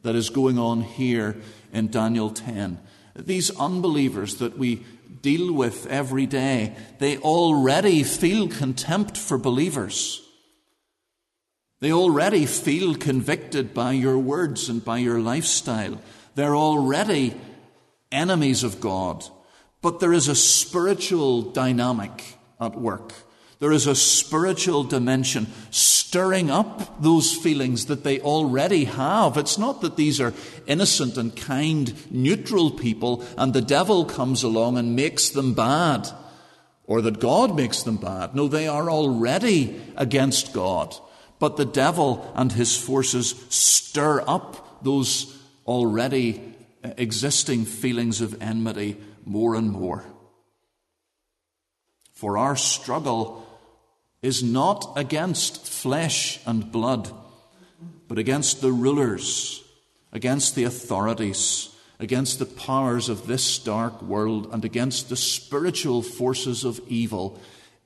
[0.04, 1.38] that is going on here
[1.74, 2.80] in Daniel 10.
[3.16, 4.86] These unbelievers that we
[5.22, 10.22] deal with every day, they already feel contempt for believers.
[11.80, 16.00] They already feel convicted by your words and by your lifestyle.
[16.38, 17.34] They're already
[18.12, 19.26] enemies of God.
[19.82, 23.12] But there is a spiritual dynamic at work.
[23.58, 29.36] There is a spiritual dimension stirring up those feelings that they already have.
[29.36, 30.36] It's not that these are
[30.68, 36.08] innocent and kind, neutral people and the devil comes along and makes them bad,
[36.86, 38.36] or that God makes them bad.
[38.36, 40.96] No, they are already against God.
[41.40, 45.34] But the devil and his forces stir up those
[45.68, 50.06] already existing feelings of enmity more and more.
[52.14, 53.46] For our struggle
[54.22, 57.12] is not against flesh and blood,
[58.08, 59.64] but against the rulers,
[60.12, 66.64] against the authorities, against the powers of this dark world, and against the spiritual forces
[66.64, 67.40] of evil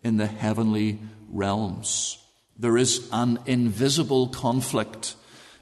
[0.03, 2.17] in the heavenly realms.
[2.57, 5.15] There is an invisible conflict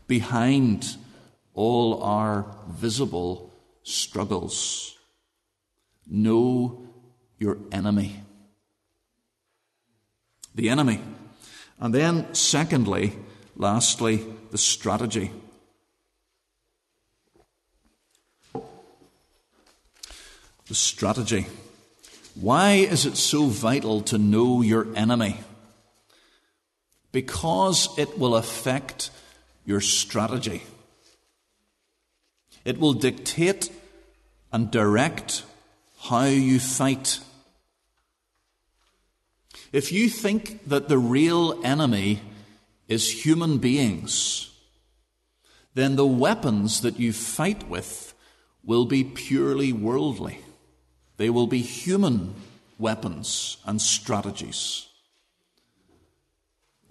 [0.08, 0.98] behind
[1.60, 3.51] all our visible
[3.84, 4.97] struggles.
[6.07, 6.88] Know
[7.38, 8.24] your enemy
[10.60, 10.99] the enemy.
[11.80, 13.14] And then, secondly,
[13.55, 15.32] lastly, the strategy.
[20.68, 21.47] The strategy.
[22.36, 25.39] Why is it so vital to know your enemy?
[27.12, 29.10] Because it will affect
[29.66, 30.62] your strategy.
[32.70, 33.72] It will dictate
[34.52, 35.44] and direct
[36.08, 37.20] how you fight
[39.72, 42.22] if you think that the real enemy
[42.88, 44.52] is human beings,
[45.76, 48.14] then the weapons that you fight with
[48.64, 50.40] will be purely worldly.
[51.18, 52.34] They will be human
[52.80, 54.88] weapons and strategies.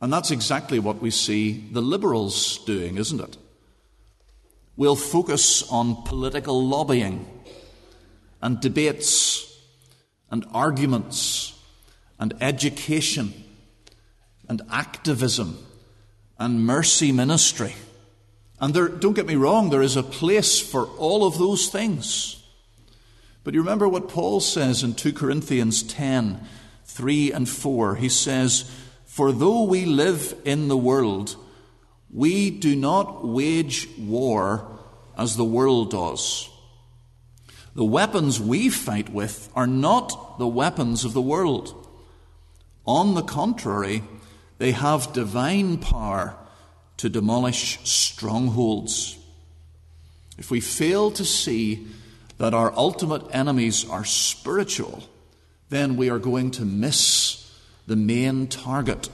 [0.00, 3.36] And that's exactly what we see the liberals doing, isn't it?
[4.78, 7.26] We'll focus on political lobbying
[8.40, 9.60] and debates
[10.30, 11.60] and arguments
[12.16, 13.34] and education
[14.48, 15.58] and activism
[16.38, 17.74] and mercy ministry.
[18.60, 22.40] And there, don't get me wrong, there is a place for all of those things.
[23.42, 26.40] But you remember what Paul says in 2 Corinthians 10
[26.84, 27.96] 3 and 4.
[27.96, 28.70] He says,
[29.06, 31.34] For though we live in the world,
[32.12, 34.78] we do not wage war
[35.16, 36.48] as the world does.
[37.74, 41.86] The weapons we fight with are not the weapons of the world.
[42.86, 44.02] On the contrary,
[44.58, 46.36] they have divine power
[46.96, 49.16] to demolish strongholds.
[50.38, 51.86] If we fail to see
[52.38, 55.04] that our ultimate enemies are spiritual,
[55.68, 57.52] then we are going to miss
[57.86, 59.08] the main target.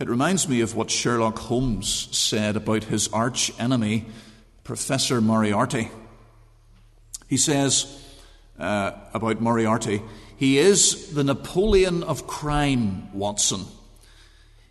[0.00, 4.06] It reminds me of what Sherlock Holmes said about his arch enemy,
[4.62, 5.90] Professor Moriarty.
[7.26, 8.04] He says
[8.60, 10.00] uh, about Moriarty,
[10.36, 13.64] he is the Napoleon of crime, Watson.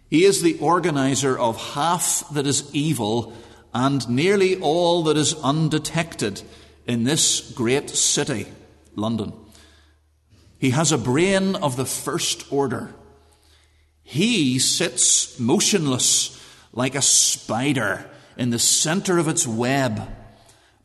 [0.09, 3.33] He is the organizer of half that is evil
[3.73, 6.41] and nearly all that is undetected
[6.87, 8.47] in this great city,
[8.95, 9.33] London.
[10.57, 12.93] He has a brain of the first order.
[14.09, 16.41] He sits motionless
[16.71, 20.01] like a spider in the center of its web.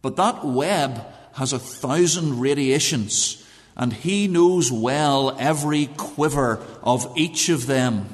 [0.02, 3.46] But that web has a thousand radiations
[3.76, 8.08] and he knows well every quiver of each of them.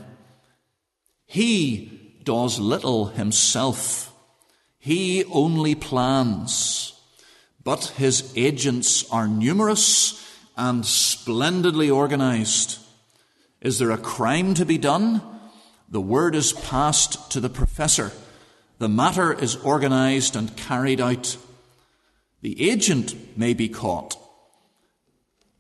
[1.25, 4.13] He does little himself.
[4.79, 6.93] He only plans,
[7.65, 10.23] but his agents are numerous
[10.55, 12.81] and splendidly organized.
[13.61, 15.21] Is there a crime to be done?
[15.89, 18.13] The word is passed to the professor.
[18.79, 21.37] The matter is organized and carried out.
[22.41, 24.17] The agent may be caught,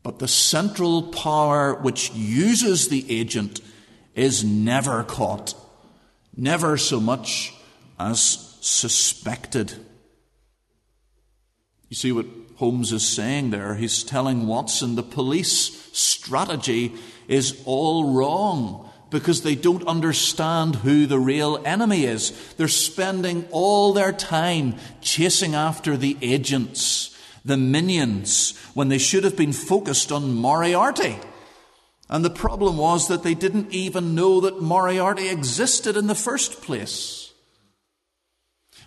[0.05, 3.61] but the central power which uses the agent
[4.15, 5.55] is never caught,
[6.37, 7.53] never so much
[7.99, 9.73] as suspected.
[11.89, 12.27] You see what
[12.57, 13.75] Holmes is saying there?
[13.75, 16.95] He's telling Watson the police strategy
[17.29, 22.55] is all wrong because they don't understand who the real enemy is.
[22.55, 29.37] They're spending all their time chasing after the agents, the minions, when they should have
[29.37, 31.17] been focused on Moriarty.
[32.11, 36.63] And the problem was that they didn't even know that Moriarty existed in the first
[36.63, 37.33] place.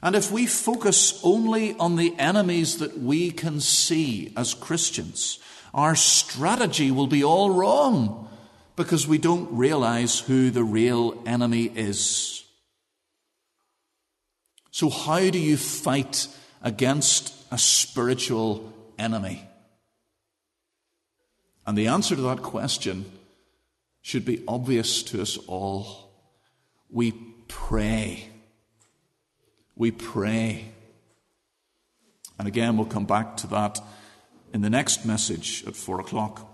[0.03, 5.37] And if we focus only on the enemies that we can see as Christians,
[5.73, 8.27] our strategy will be all wrong
[8.75, 12.43] because we don't realize who the real enemy is.
[14.71, 16.27] So, how do you fight
[16.61, 19.47] against a spiritual enemy?
[21.65, 23.05] And the answer to that question
[24.01, 26.09] should be obvious to us all.
[26.89, 27.13] We
[27.47, 28.29] pray.
[29.75, 30.65] We pray.
[32.39, 33.79] And again, we'll come back to that
[34.53, 36.50] in the next message at four o'clock.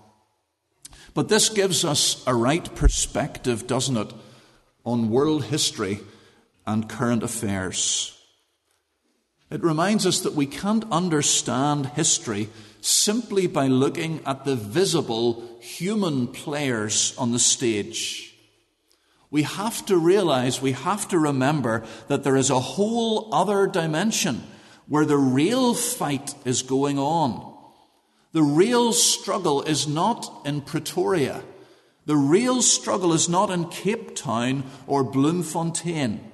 [1.17, 4.13] But this gives us a right perspective, doesn't it,
[4.85, 6.01] on world history
[6.67, 8.15] and current affairs.
[9.49, 12.49] It reminds us that we can't understand history
[12.81, 18.35] simply by looking at the visible human players on the stage.
[19.31, 24.43] We have to realize, we have to remember that there is a whole other dimension
[24.87, 27.56] where the real fight is going on.
[28.33, 31.43] The real struggle is not in Pretoria.
[32.05, 36.31] The real struggle is not in Cape Town or Bloemfontein.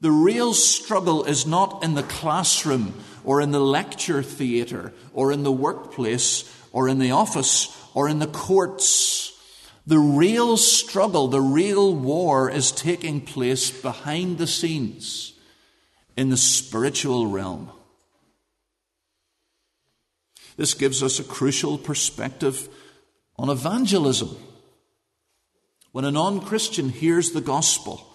[0.00, 2.94] The real struggle is not in the classroom
[3.24, 8.18] or in the lecture theatre or in the workplace or in the office or in
[8.18, 9.32] the courts.
[9.86, 15.32] The real struggle, the real war is taking place behind the scenes
[16.16, 17.70] in the spiritual realm.
[20.56, 22.68] This gives us a crucial perspective
[23.36, 24.36] on evangelism.
[25.92, 28.06] When a non Christian hears the gospel,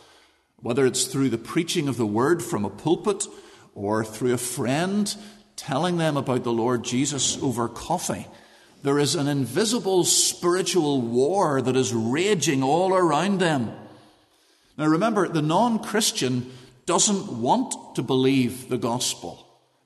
[0.57, 3.25] whether it's through the preaching of the word from a pulpit
[3.73, 5.15] or through a friend
[5.55, 8.27] telling them about the Lord Jesus over coffee,
[8.83, 13.71] there is an invisible spiritual war that is raging all around them.
[14.77, 16.51] Now remember, the non Christian
[16.87, 19.40] doesn't want to believe the gospel.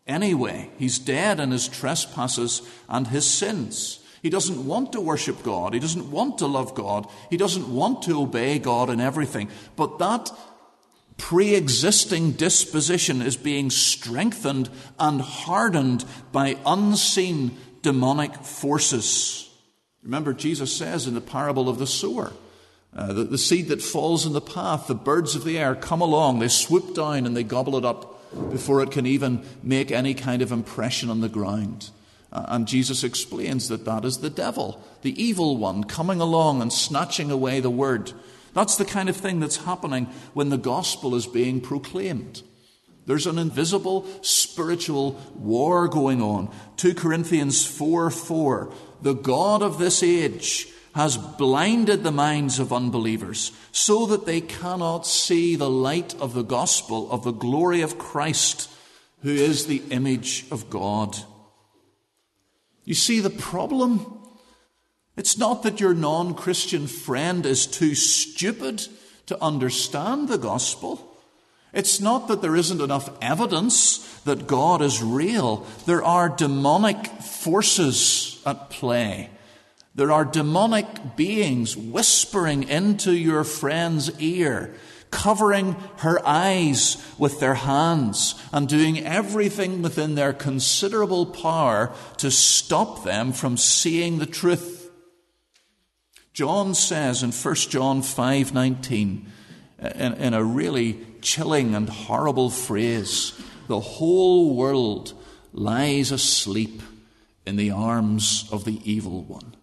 [0.07, 3.99] Anyway, he's dead in his trespasses and his sins.
[4.21, 5.73] He doesn't want to worship God.
[5.73, 7.07] He doesn't want to love God.
[7.29, 9.49] He doesn't want to obey God in everything.
[9.75, 10.31] But that
[11.17, 19.49] pre existing disposition is being strengthened and hardened by unseen demonic forces.
[20.03, 22.31] Remember, Jesus says in the parable of the sower
[22.95, 26.01] uh, that the seed that falls in the path, the birds of the air come
[26.01, 28.14] along, they swoop down and they gobble it up
[28.51, 31.89] before it can even make any kind of impression on the ground.
[32.31, 36.71] Uh, and Jesus explains that that is the devil, the evil one, coming along and
[36.71, 38.11] snatching away the word.
[38.53, 42.43] That's the kind of thing that's happening when the gospel is being proclaimed.
[43.05, 46.53] There's an invisible spiritual war going on.
[46.77, 48.73] 2 Corinthians 4 4.
[49.01, 55.05] The God of this age has blinded the minds of unbelievers so that they cannot
[55.05, 58.69] see the light of the gospel of the glory of Christ,
[59.21, 61.17] who is the image of God.
[62.85, 64.21] You see the problem?
[65.17, 68.87] It's not that your non Christian friend is too stupid
[69.25, 71.11] to understand the gospel.
[71.73, 75.67] It's not that there isn't enough evidence that God is real.
[75.85, 79.29] There are demonic forces at play.
[79.95, 84.75] There are demonic beings whispering into your friend's ear,
[85.09, 93.05] covering her eyes with their hands, and doing everything within their considerable power to stop
[93.05, 94.91] them from seeing the truth.
[96.33, 99.27] John says in 1 John 5:19
[99.81, 103.31] uh, in, in a really chilling and horrible phrase,
[103.67, 105.13] the whole world
[105.53, 106.81] lies asleep
[107.45, 109.55] in the arms of the evil one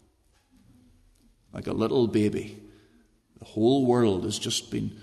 [1.52, 2.58] like a little baby.
[3.38, 4.98] The whole world has just been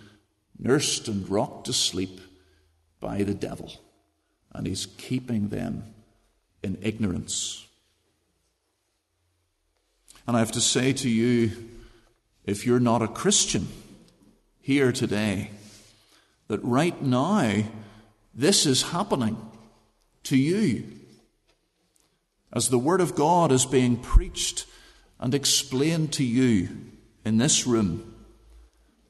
[0.58, 2.22] nursed and rocked to sleep
[3.00, 3.72] by the devil.
[4.54, 5.84] and he's keeping them
[6.64, 7.66] in ignorance.
[10.28, 11.52] And I have to say to you,
[12.46, 13.68] if you're not a Christian
[14.62, 15.52] here today,
[16.48, 17.64] that right now
[18.34, 19.38] this is happening
[20.24, 20.84] to you.
[22.52, 24.66] As the Word of God is being preached
[25.20, 26.70] and explain to you
[27.26, 28.16] in this room,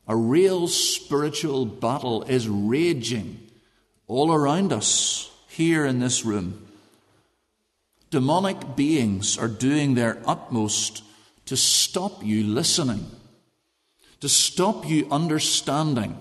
[0.08, 3.40] a real spiritual battle is raging
[4.08, 6.66] all around us here in this room.
[8.10, 11.04] Demonic beings are doing their utmost
[11.46, 13.06] to stop you listening,
[14.20, 16.18] to stop you understanding,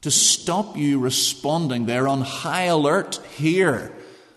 [0.00, 1.86] to stop you responding.
[1.86, 3.92] They're on high alert here,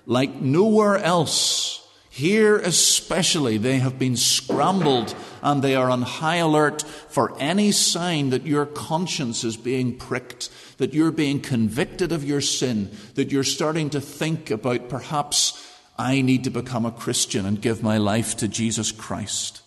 [0.05, 1.82] like nowhere else.
[2.15, 8.29] Here, especially, they have been scrambled and they are on high alert for any sign
[8.29, 13.43] that your conscience is being pricked, that you're being convicted of your sin, that you're
[13.43, 18.37] starting to think about perhaps I need to become a Christian and give my life
[18.37, 19.63] to Jesus Christ.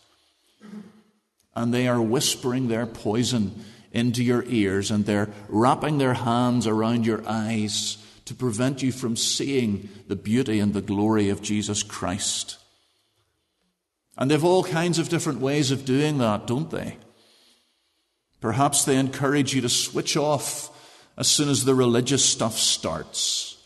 [1.56, 7.06] And they are whispering their poison into your ears and they're wrapping their hands around
[7.06, 12.58] your eyes to prevent you from seeing the beauty and the glory of Jesus Christ.
[14.18, 16.98] And they've all kinds of different ways of doing that, don't they?
[18.40, 20.70] Perhaps they encourage you to switch off
[21.16, 23.56] as soon as the religious stuff starts.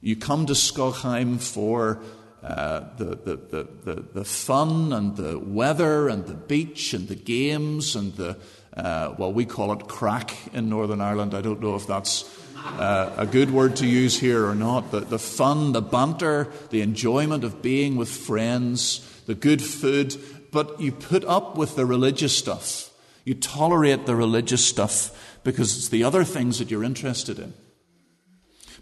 [0.00, 2.00] You come to Skogheim for
[2.42, 7.14] uh, the, the, the, the, the fun and the weather and the beach and the
[7.14, 8.36] games and the,
[8.76, 11.34] uh, well, we call it crack in Northern Ireland.
[11.34, 12.22] I don't know if that's
[12.64, 14.90] uh, a good word to use here or not.
[14.90, 20.16] The, the fun, the banter, the enjoyment of being with friends, the good food,
[20.50, 22.90] but you put up with the religious stuff.
[23.24, 27.54] You tolerate the religious stuff because it's the other things that you're interested in.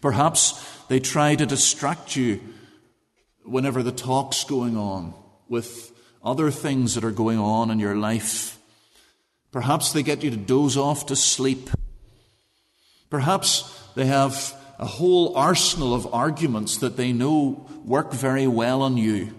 [0.01, 2.41] Perhaps they try to distract you
[3.45, 5.15] whenever the talk's going on
[5.49, 8.59] with other things that are going on in your life.
[9.53, 11.71] Perhaps they get you to doze off to sleep
[13.11, 18.97] Perhaps they have a whole arsenal of arguments that they know work very well on
[18.97, 19.35] you.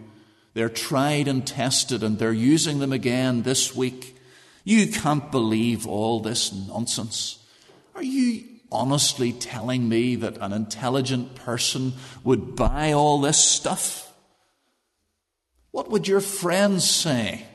[0.53, 4.17] They're tried and tested and they're using them again this week.
[4.63, 7.39] You can't believe all this nonsense.
[7.95, 11.93] Are you honestly telling me that an intelligent person
[12.23, 14.13] would buy all this stuff?
[15.71, 17.45] What would your friends say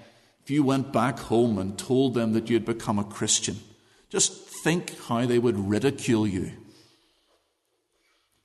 [0.42, 3.56] if you went back home and told them that you'd become a Christian?
[4.08, 6.50] Just think how they would ridicule you.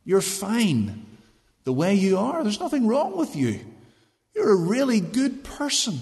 [0.03, 1.07] You're fine
[1.63, 2.43] the way you are.
[2.43, 3.59] There's nothing wrong with you.
[4.35, 5.99] You're a really good person.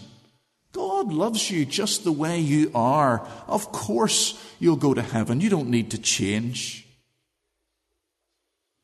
[0.74, 3.26] God loves you just the way you are.
[3.48, 5.40] Of course, you'll go to heaven.
[5.40, 6.86] You don't need to change.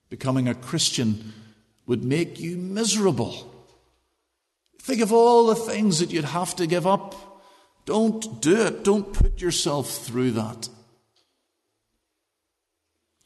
[0.09, 1.33] Becoming a Christian
[1.85, 3.51] would make you miserable.
[4.81, 7.13] Think of all the things that you'd have to give up.
[7.85, 8.85] Don't do it.
[8.85, 10.69] Don't put yourself through that.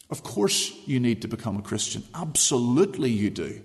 [0.10, 2.04] Of course, you need to become a Christian.
[2.16, 3.62] Absolutely, you do.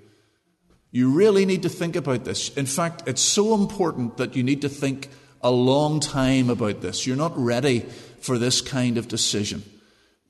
[0.90, 2.55] You really need to think about this.
[2.57, 5.09] In fact, it's so important that you need to think
[5.42, 7.07] a long time about this.
[7.07, 7.80] You're not ready
[8.20, 9.62] for this kind of decision.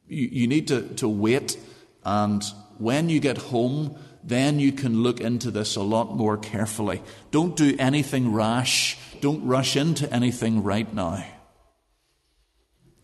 [0.09, 1.59] You, you need to, to wait,
[2.05, 2.43] and
[2.79, 7.03] when you get home, then you can look into this a lot more carefully.
[7.31, 8.99] Don't do anything rash.
[9.21, 11.25] Don't rush into anything right now.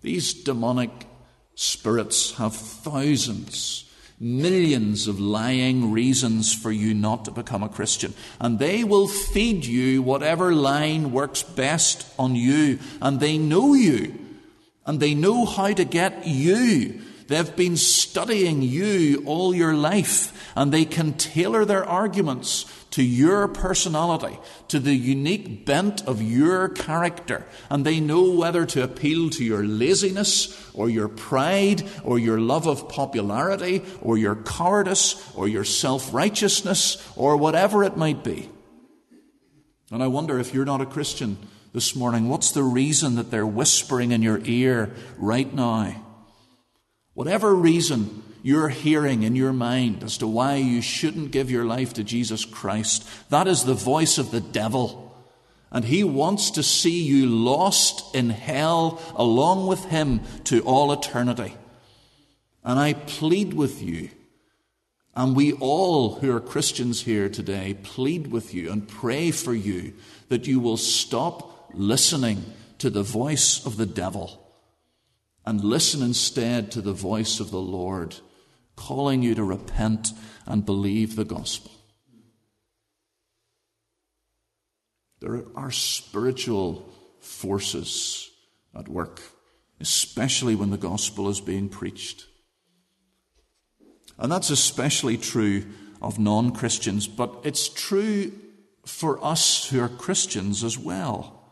[0.01, 0.91] These demonic
[1.61, 3.85] spirits have thousands,
[4.19, 8.15] millions of lying reasons for you not to become a Christian.
[8.41, 12.79] And they will feed you whatever line works best on you.
[13.03, 14.19] And they know you.
[14.87, 17.03] And they know how to get you.
[17.29, 20.51] They've been studying you all your life.
[20.57, 22.65] And they can tailor their arguments
[23.01, 24.39] to your personality,
[24.69, 29.65] to the unique bent of your character, and they know whether to appeal to your
[29.65, 36.13] laziness or your pride or your love of popularity or your cowardice or your self
[36.13, 38.51] righteousness or whatever it might be.
[39.91, 41.39] And I wonder if you're not a Christian
[41.73, 46.05] this morning, what's the reason that they're whispering in your ear right now?
[47.15, 51.95] Whatever reason you're hearing in your mind as to why you shouldn't give your life
[51.95, 55.07] to Jesus Christ, that is the voice of the devil.
[55.71, 61.55] And he wants to see you lost in hell along with him to all eternity.
[62.65, 64.11] And I plead with you,
[65.15, 69.95] and we all who are Christians here today plead with you and pray for you
[70.29, 72.45] that you will stop listening
[72.79, 74.41] to the voice of the devil
[75.47, 78.17] and listen instead to the voice of the Lord
[78.81, 80.13] calling you to repent
[80.47, 81.71] and believe the gospel.
[85.21, 88.31] There are spiritual forces
[88.75, 89.21] at work,
[89.81, 92.27] especially when the gospel is being preached.
[94.19, 95.67] And that's especially true
[96.01, 98.33] of non Christians, but it's true
[98.87, 101.43] for us who are Christians as well.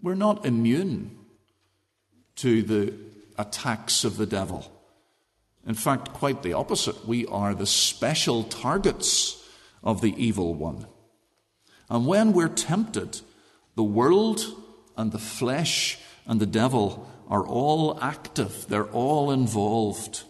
[0.00, 1.18] We're not immune
[2.36, 2.94] to the
[3.36, 4.72] attacks of the devil.
[5.66, 7.06] In fact, quite the opposite.
[7.06, 9.48] We are the special targets
[9.82, 10.86] of the evil one.
[11.88, 13.20] And when we're tempted,
[13.76, 14.44] the world
[14.96, 20.24] and the flesh and the devil are all active, they're all involved.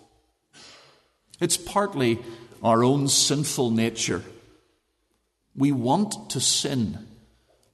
[1.40, 2.18] It's partly
[2.62, 4.22] our own sinful nature.
[5.56, 7.06] We want to sin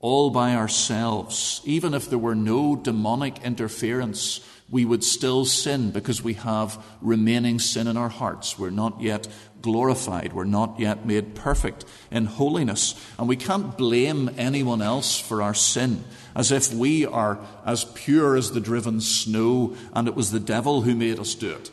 [0.00, 1.61] all by ourselves.
[1.64, 4.40] Even if there were no demonic interference,
[4.70, 8.58] we would still sin because we have remaining sin in our hearts.
[8.58, 9.26] We're not yet
[9.62, 10.32] glorified.
[10.32, 12.94] We're not yet made perfect in holiness.
[13.18, 16.04] And we can't blame anyone else for our sin
[16.34, 20.82] as if we are as pure as the driven snow and it was the devil
[20.82, 21.70] who made us do it.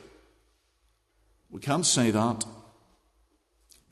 [1.51, 2.45] We can't say that.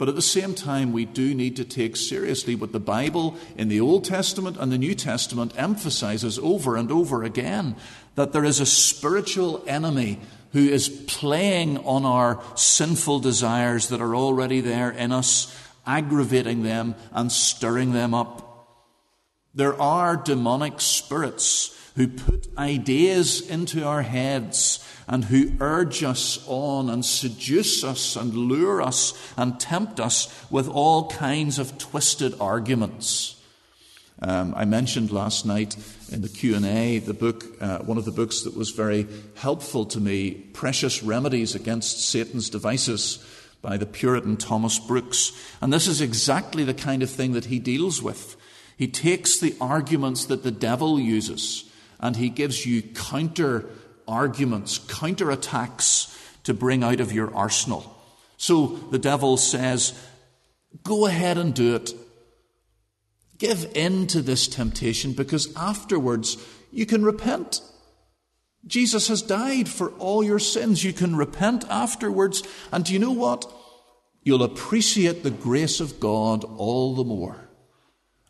[0.03, 3.69] But at the same time, we do need to take seriously what the Bible in
[3.69, 7.77] the Old Testament and the New Testament emphasizes over and over again
[8.15, 10.19] that there is a spiritual enemy
[10.51, 16.95] who is playing on our sinful desires that are already there in us, aggravating them
[17.13, 18.67] and stirring them up.
[19.55, 26.89] There are demonic spirits who put ideas into our heads and who urge us on
[26.89, 33.35] and seduce us and lure us and tempt us with all kinds of twisted arguments.
[34.21, 35.75] Um, I mentioned last night
[36.11, 39.05] in the Q and A the book, uh, one of the books that was very
[39.35, 43.19] helpful to me, "Precious Remedies Against Satan's Devices,"
[43.61, 45.31] by the Puritan Thomas Brooks,
[45.61, 48.37] and this is exactly the kind of thing that he deals with.
[48.77, 51.65] He takes the arguments that the devil uses
[52.03, 53.65] and he gives you counter
[54.09, 57.97] arguments, counter attacks to bring out of your arsenal.
[58.35, 59.97] So the devil says,
[60.83, 61.93] Go ahead and do it.
[63.37, 66.37] Give in to this temptation because afterwards
[66.73, 67.61] you can repent.
[68.67, 70.83] Jesus has died for all your sins.
[70.83, 72.43] You can repent afterwards.
[72.73, 73.49] And do you know what?
[74.23, 77.49] You'll appreciate the grace of God all the more.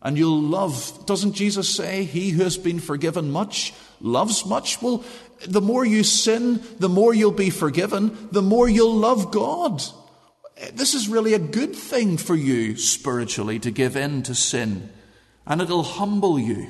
[0.03, 4.81] And you'll love, doesn't Jesus say, He who has been forgiven much loves much?
[4.81, 5.03] Well,
[5.47, 9.81] the more you sin, the more you'll be forgiven, the more you'll love God.
[10.73, 14.89] This is really a good thing for you spiritually to give in to sin,
[15.47, 16.69] and it'll humble you.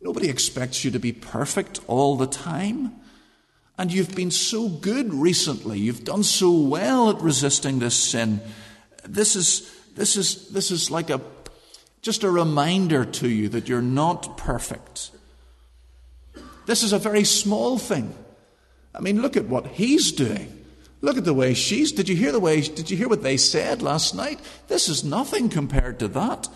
[0.00, 2.92] Nobody expects you to be perfect all the time.
[3.76, 5.78] And you've been so good recently.
[5.78, 8.40] You've done so well at resisting this sin.
[9.04, 11.20] This is, this is, this is like a,
[12.02, 15.10] just a reminder to you that you're not perfect.
[16.66, 18.14] This is a very small thing.
[18.94, 20.64] I mean, look at what he's doing.
[21.00, 21.92] Look at the way she's.
[21.92, 22.62] Did you hear the way?
[22.62, 24.40] Did you hear what they said last night?
[24.68, 26.48] This is nothing compared to that.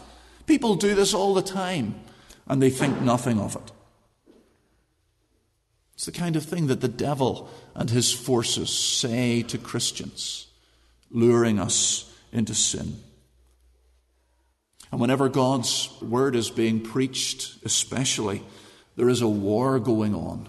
[0.47, 1.95] People do this all the time,
[2.47, 3.73] and they think nothing of it.
[5.93, 10.47] It's the kind of thing that the devil and his forces say to Christians,
[11.11, 13.03] luring us into sin.
[14.91, 18.43] And whenever God's word is being preached, especially,
[18.97, 20.49] there is a war going on.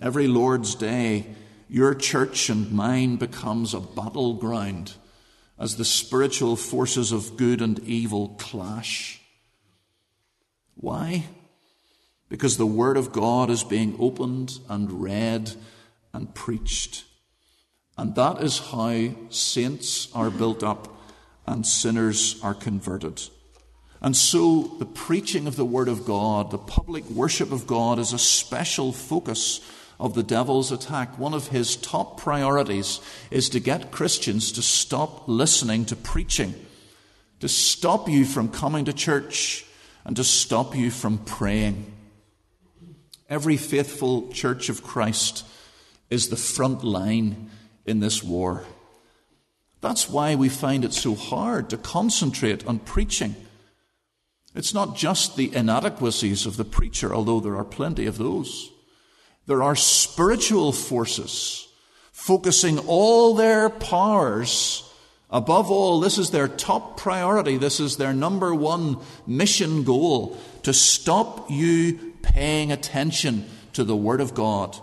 [0.00, 1.26] Every Lord's Day,
[1.68, 4.92] your church and mine becomes a battleground
[5.58, 9.20] as the spiritual forces of good and evil clash.
[10.74, 11.24] Why?
[12.28, 15.52] Because the Word of God is being opened and read
[16.12, 17.04] and preached.
[17.96, 20.95] And that is how saints are built up
[21.46, 23.22] and sinners are converted.
[24.00, 28.12] And so, the preaching of the Word of God, the public worship of God, is
[28.12, 29.60] a special focus
[29.98, 31.18] of the devil's attack.
[31.18, 36.54] One of his top priorities is to get Christians to stop listening to preaching,
[37.40, 39.64] to stop you from coming to church,
[40.04, 41.92] and to stop you from praying.
[43.28, 45.44] Every faithful church of Christ
[46.10, 47.50] is the front line
[47.86, 48.64] in this war.
[49.86, 53.36] That's why we find it so hard to concentrate on preaching
[54.56, 58.70] it's not just the inadequacies of the preacher, although there are plenty of those.
[59.44, 61.68] There are spiritual forces
[62.10, 64.82] focusing all their powers.
[65.28, 67.58] Above all, this is their top priority.
[67.58, 74.22] This is their number one mission goal to stop you paying attention to the Word
[74.22, 74.80] of God.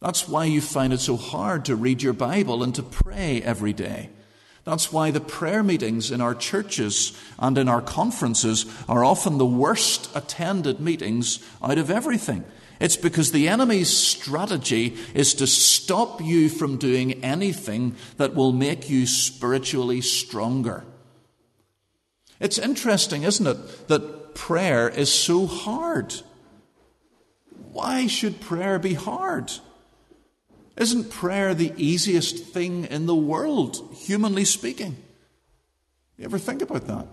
[0.00, 3.72] That's why you find it so hard to read your Bible and to pray every
[3.72, 4.10] day.
[4.64, 9.46] That's why the prayer meetings in our churches and in our conferences are often the
[9.46, 12.44] worst attended meetings out of everything.
[12.80, 18.88] It's because the enemy's strategy is to stop you from doing anything that will make
[18.88, 20.84] you spiritually stronger.
[22.38, 26.14] It's interesting, isn't it, that prayer is so hard.
[27.72, 29.50] Why should prayer be hard?
[30.78, 34.96] Isn't prayer the easiest thing in the world, humanly speaking?
[36.16, 37.08] You ever think about that?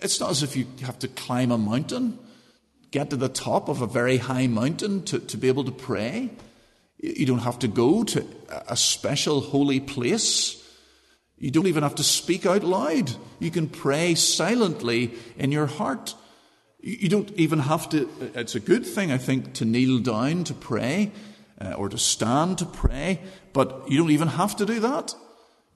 [0.00, 2.20] It's not as if you have to climb a mountain,
[2.92, 6.30] get to the top of a very high mountain to, to be able to pray.
[6.98, 8.24] You don't have to go to
[8.68, 10.62] a special holy place.
[11.38, 13.10] You don't even have to speak out loud.
[13.40, 16.14] You can pray silently in your heart.
[16.78, 20.54] You don't even have to, it's a good thing, I think, to kneel down to
[20.54, 21.10] pray
[21.60, 23.20] uh, or to stand to pray,
[23.52, 25.14] but you don't even have to do that.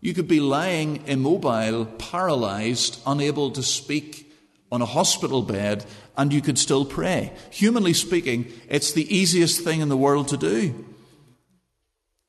[0.00, 4.32] You could be lying immobile, paralyzed, unable to speak
[4.72, 5.84] on a hospital bed,
[6.16, 7.32] and you could still pray.
[7.50, 10.86] Humanly speaking, it's the easiest thing in the world to do.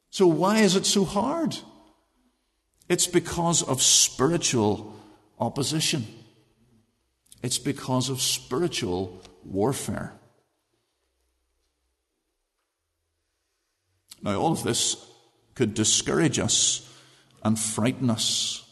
[0.09, 1.57] So why is it so hard?
[2.89, 4.93] It's because of spiritual
[5.39, 6.05] opposition.
[7.41, 10.13] It's because of spiritual warfare.
[14.21, 14.97] Now, all of this
[15.55, 16.87] could discourage us
[17.43, 18.63] and frighten us.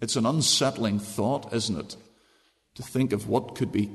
[0.00, 1.96] It's an unsettling thought, isn't it?
[2.76, 3.90] To think of what could be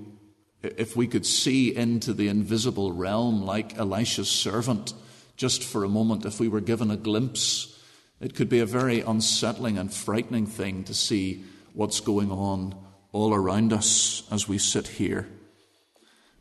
[0.63, 4.93] if we could see into the invisible realm like Elisha's servant
[5.35, 7.79] just for a moment, if we were given a glimpse,
[8.19, 12.75] it could be a very unsettling and frightening thing to see what's going on
[13.11, 15.27] all around us as we sit here.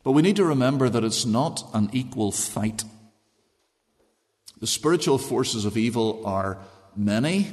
[0.02, 2.84] But we need to remember that it's not an equal fight.
[4.58, 6.58] The spiritual forces of evil are
[6.96, 7.48] many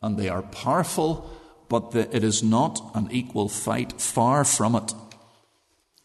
[0.00, 1.30] and they are powerful,
[1.68, 4.00] but the, it is not an equal fight.
[4.00, 4.92] Far from it.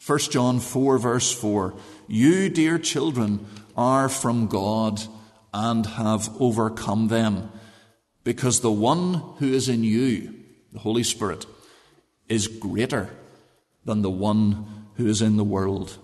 [0.06, 1.76] 1 John 4, verse 4
[2.08, 3.46] You, dear children,
[3.76, 5.02] are from God
[5.54, 7.52] and have overcome them,
[8.24, 10.34] because the one who is in you,
[10.72, 11.46] the Holy Spirit,
[12.28, 13.10] is greater
[13.86, 15.98] than the one who is in the world.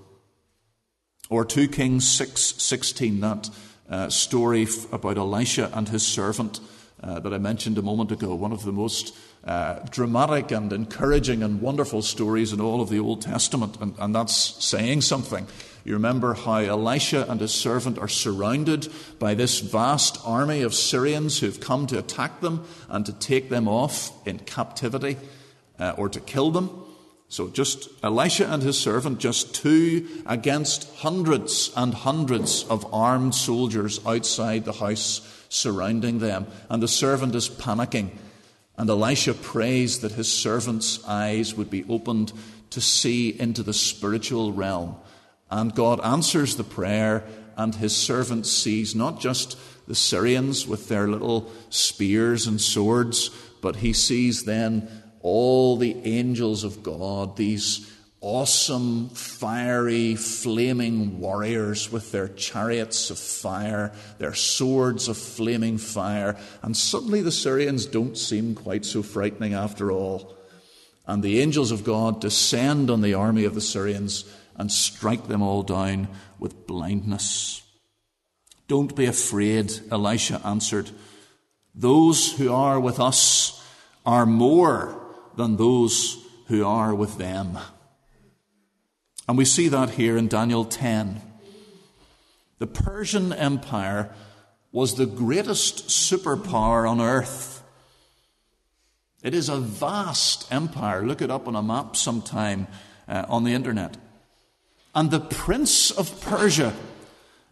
[1.29, 3.49] Or 2 Kings 6 16, that
[3.89, 6.59] uh, story f- about Elisha and his servant
[7.03, 11.43] uh, that I mentioned a moment ago, one of the most uh, dramatic and encouraging
[11.43, 15.45] and wonderful stories in all of the Old Testament, and, and that's saying something.
[15.83, 18.88] You remember how Elisha and his servant are surrounded
[19.19, 23.67] by this vast army of Syrians who've come to attack them and to take them
[23.67, 25.17] off in captivity
[25.77, 26.84] uh, or to kill them.
[27.28, 33.99] So just Elisha and his servant, just two against hundreds and hundreds of armed soldiers
[34.05, 36.47] outside the house surrounding them.
[36.69, 38.11] And the servant is panicking.
[38.78, 42.34] And Elisha prays that his servant's eyes would be opened
[42.71, 44.95] to see into the spiritual realm.
[45.49, 47.23] And God answers the prayer,
[47.55, 49.57] and his servant sees not just
[49.88, 53.30] the Syrians with their little spears and swords,
[53.61, 54.89] but he sees then
[55.26, 63.91] all the angels of God, these awesome, fiery, flaming warriors with their chariots of fire,
[64.19, 66.38] their swords of flaming fire.
[66.61, 70.36] And suddenly the Syrians don't seem quite so frightening after all.
[71.07, 75.41] And the angels of God descend on the army of the Syrians and strike them
[75.41, 76.07] all down
[76.38, 77.63] with blindness.
[78.67, 80.91] Don't be afraid, Elisha answered.
[81.73, 83.59] Those who are with us
[84.05, 85.01] are more
[85.38, 86.17] than those
[86.47, 87.57] who are with them.
[89.27, 91.21] And we see that here in Daniel 10.
[92.59, 94.13] The Persian Empire
[94.71, 97.63] was the greatest superpower on earth.
[99.23, 101.01] It is a vast empire.
[101.03, 102.67] Look it up on a map sometime
[103.07, 103.97] uh, on the internet.
[104.93, 106.73] And the prince of Persia,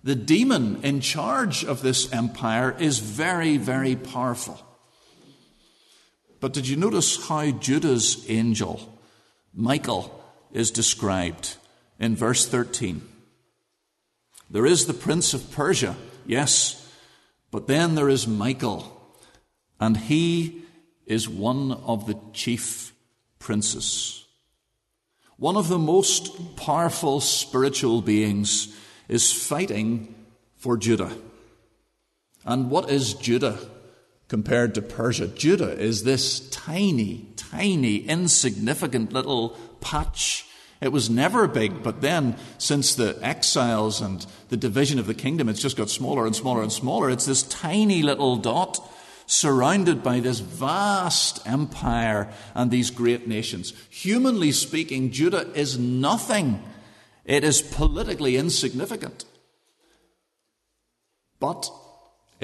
[0.04, 4.62] the demon in charge of this empire, is very, very powerful.
[6.44, 9.00] But did you notice how Judah's angel,
[9.54, 10.22] Michael,
[10.52, 11.56] is described
[12.00, 13.02] in verse 13?
[14.50, 16.86] There is the prince of Persia, yes,
[17.50, 18.84] but then there is Michael,
[19.80, 20.64] and he
[21.06, 22.94] is one of the chief
[23.40, 24.26] princes.
[25.38, 28.68] One of the most powerful spiritual beings
[29.08, 30.14] is fighting
[30.58, 31.16] for Judah.
[32.44, 33.58] And what is Judah?
[34.34, 35.28] Compared to Persia.
[35.28, 40.48] Judah is this tiny, tiny, insignificant little patch
[40.84, 45.48] It was never big, but then, since the exiles and the division of the kingdom,
[45.48, 47.10] it's just got smaller and smaller and smaller.
[47.10, 48.86] It's this tiny little dot
[49.26, 53.72] surrounded by this vast empire and these great nations.
[53.90, 56.62] Humanly speaking, Judah is nothing.
[57.24, 59.24] It is politically insignificant.
[61.40, 61.72] But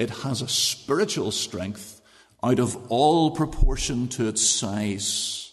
[0.00, 2.00] it has a spiritual strength
[2.42, 5.52] out of all proportion to its size.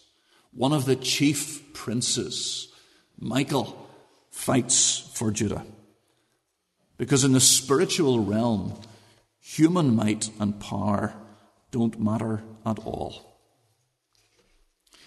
[0.52, 2.72] One of the chief princes
[3.18, 3.76] Michael
[4.30, 5.66] fights for Judah.
[6.96, 8.80] Because in the spiritual realm,
[9.38, 11.12] human might and power
[11.70, 13.36] don't matter at all.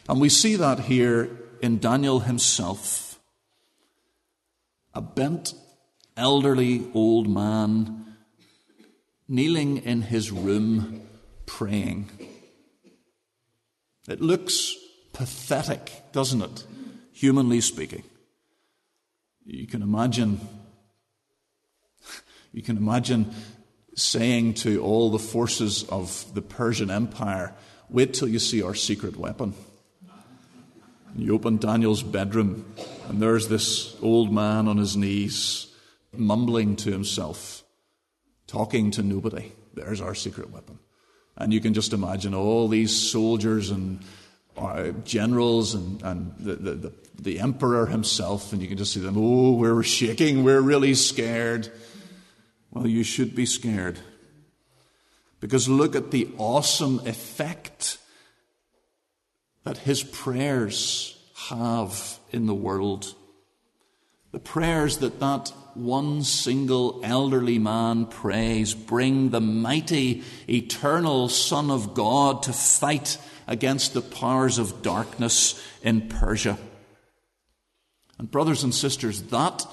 [0.07, 1.31] And we see that here
[1.63, 3.19] in Daniel himself.
[4.93, 5.55] A bent,
[6.15, 8.10] elderly old man
[9.31, 11.01] kneeling in his room
[11.45, 12.09] praying.
[14.07, 14.75] It looks
[15.13, 16.65] pathetic, doesn't it?
[17.21, 18.03] humanly speaking.
[19.45, 20.41] You can imagine,
[22.51, 23.31] you can imagine
[23.95, 27.53] saying to all the forces of the Persian Empire,
[27.89, 29.53] wait till you see our secret weapon.
[31.15, 32.73] You open Daniel's bedroom,
[33.07, 35.67] and there's this old man on his knees,
[36.11, 37.63] mumbling to himself,
[38.51, 39.53] talking to nobody.
[39.73, 40.77] There's our secret weapon.
[41.37, 44.01] And you can just imagine all these soldiers and
[44.57, 48.99] uh, generals and, and the, the, the, the emperor himself, and you can just see
[48.99, 51.71] them, oh, we're shaking, we're really scared.
[52.71, 53.99] Well, you should be scared.
[55.39, 57.99] Because look at the awesome effect
[59.63, 63.15] that his prayers have in the world.
[64.33, 71.93] The prayers that that one single elderly man prays bring the mighty, eternal Son of
[71.93, 73.17] God to fight
[73.47, 76.57] against the powers of darkness in Persia.
[78.17, 79.65] And, brothers and sisters, that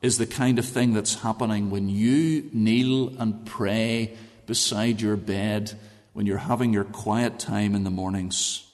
[0.00, 5.78] is the kind of thing that's happening when you kneel and pray beside your bed
[6.12, 8.64] when you're having your quiet time in the mornings.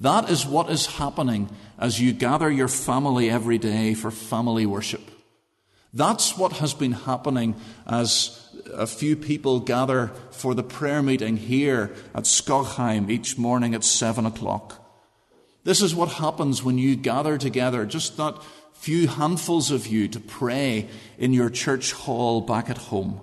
[0.00, 5.02] That is what is happening as you gather your family every day for family worship.
[5.92, 7.54] That's what has been happening
[7.86, 13.84] as a few people gather for the prayer meeting here at Skogheim each morning at
[13.84, 14.84] seven o'clock.
[15.64, 18.36] This is what happens when you gather together, just that
[18.72, 23.20] few handfuls of you, to pray in your church hall back at home.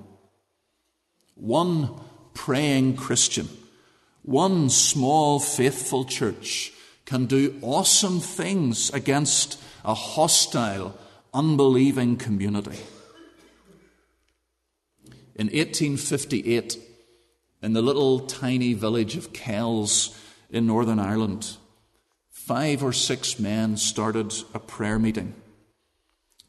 [1.35, 1.89] One
[2.33, 3.47] praying Christian,
[4.23, 6.71] one small faithful church
[7.05, 10.97] can do awesome things against a hostile,
[11.35, 12.79] unbelieving community.
[15.35, 16.77] In 1858,
[17.61, 20.17] in the little tiny village of Kells
[20.49, 21.57] in Northern Ireland,
[22.29, 25.35] five or six men started a prayer meeting.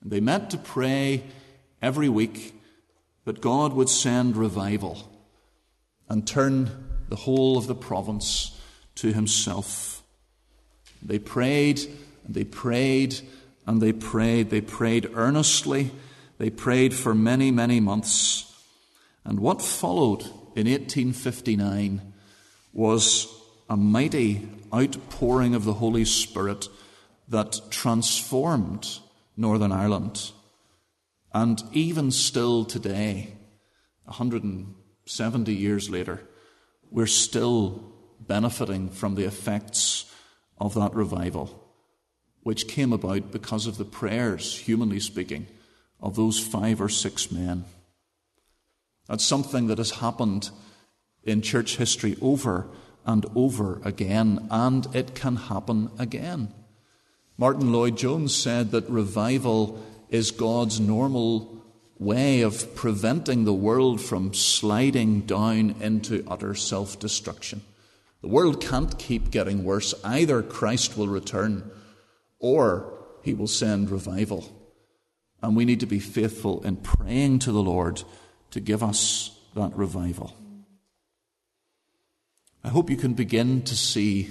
[0.05, 1.25] They met to pray
[1.83, 2.55] every week
[3.25, 5.11] that God would send revival
[6.09, 6.71] and turn
[7.09, 8.57] the whole of the province
[8.97, 10.05] to Himself.
[11.03, 11.81] They prayed
[12.25, 13.21] and they prayed
[13.67, 14.51] and they prayed.
[14.51, 15.91] They prayed earnestly.
[16.39, 18.55] They prayed for many, many months.
[19.25, 20.23] And what followed
[20.55, 22.13] in 1859
[22.73, 23.27] was
[23.69, 26.69] a mighty outpouring of the Holy Spirit
[27.29, 28.99] that transformed
[29.37, 30.31] Northern Ireland.
[31.35, 33.35] And even still today,
[34.05, 36.23] 170 years later,
[36.91, 40.11] we're still benefiting from the effects
[40.59, 41.66] of that revival,
[42.47, 45.49] which came about because of the prayers, humanly speaking,
[46.01, 47.65] of those five or six men.
[49.09, 50.51] That's something that has happened
[51.25, 52.69] in church history over
[53.05, 56.55] and over again, and it can happen again.
[57.37, 61.65] Martyn Lloyd-Jones said that revival is God's normal
[61.99, 67.63] way of preventing the world from sliding down into utter self destruction.
[68.23, 69.95] The world can't keep getting worse.
[70.05, 71.73] Either Christ will return
[72.39, 72.93] or
[73.23, 74.53] he will send revival.
[75.43, 78.03] And we need to be faithful in praying to the Lord
[78.51, 80.37] to give us that revival.
[82.65, 84.29] I hope you can begin to see,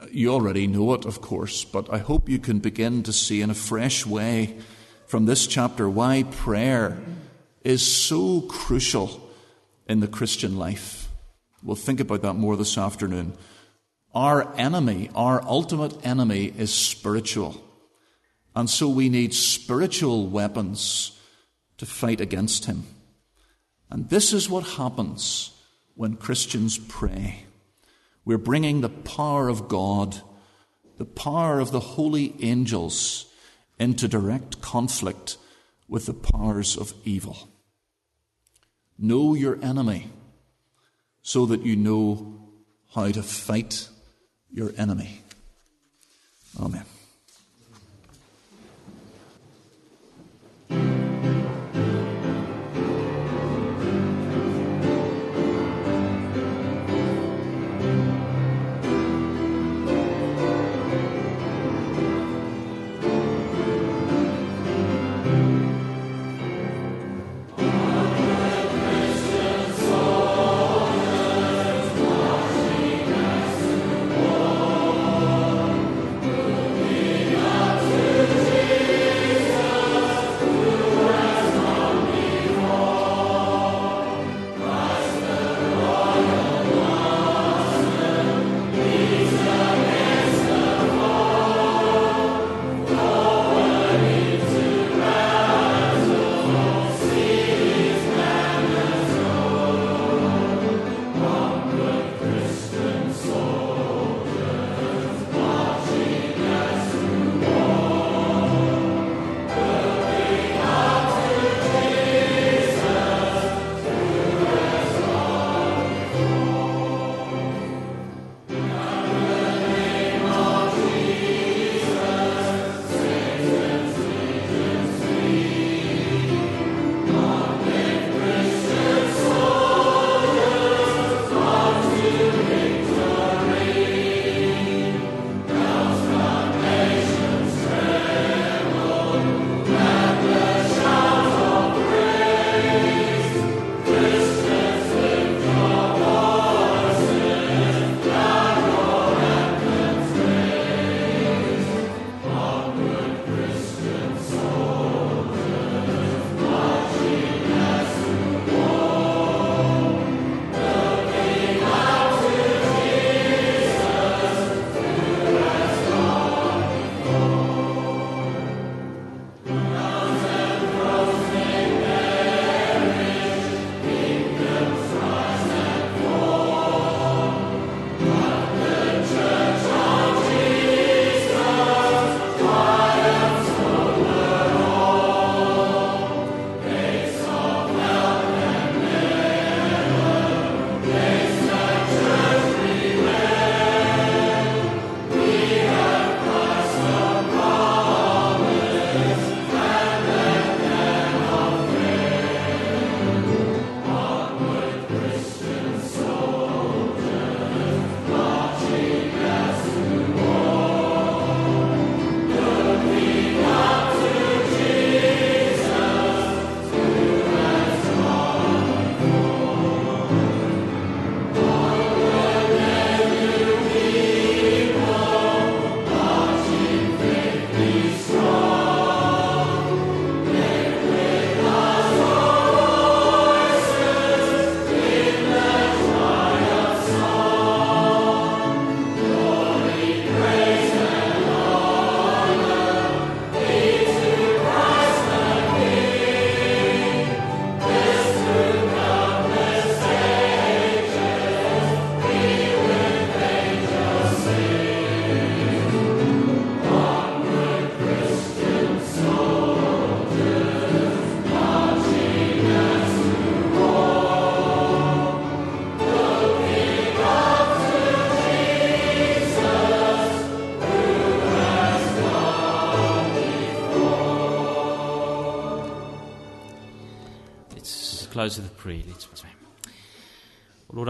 [0.00, 3.40] uh, you already know it, of course, but I hope you can begin to see
[3.40, 4.58] in a fresh way
[5.06, 6.98] from this chapter why prayer
[7.62, 9.30] is so crucial
[9.88, 11.08] in the Christian life.
[11.62, 13.36] We'll think about that more this afternoon.
[14.16, 17.62] Our enemy, our ultimate enemy, is spiritual.
[18.54, 21.12] And so we need spiritual weapons
[21.76, 22.84] to fight against him.
[23.90, 25.50] And this is what happens
[25.96, 27.44] when Christians pray.
[28.24, 30.22] We're bringing the power of God
[30.96, 33.26] the power of the holy angels
[33.78, 35.36] into direct conflict
[35.88, 37.50] with the powers of evil.
[38.98, 40.08] Know your enemy
[41.20, 42.48] so that you know
[42.94, 43.90] how to fight
[44.52, 45.22] your enemy.
[46.60, 46.84] Amen.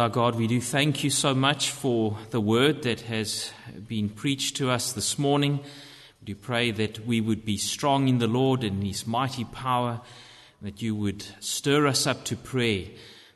[0.06, 3.50] Our God, we do thank you so much for the word that has
[3.88, 5.58] been preached to us this morning.
[6.20, 10.00] We do pray that we would be strong in the Lord and his mighty power,
[10.62, 12.84] that you would stir us up to prayer,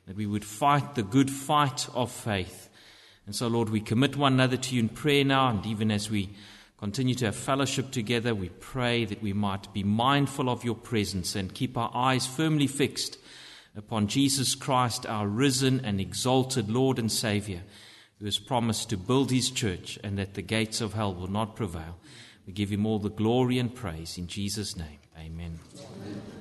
[0.06, 2.68] that we would fight the good fight of faith.
[3.26, 6.09] And so, Lord, we commit one another to you in prayer now, and even as
[6.09, 6.30] we
[6.78, 11.34] continue to have fellowship together, we pray that we might be mindful of your presence
[11.34, 13.18] and keep our eyes firmly fixed
[13.76, 17.62] upon Jesus Christ, our risen and exalted Lord and Savior,
[18.18, 21.56] who has promised to build his church and that the gates of hell will not
[21.56, 21.98] prevail.
[22.47, 24.98] We give him all the glory and praise in Jesus' name.
[25.18, 25.59] Amen.
[25.78, 26.39] Amen.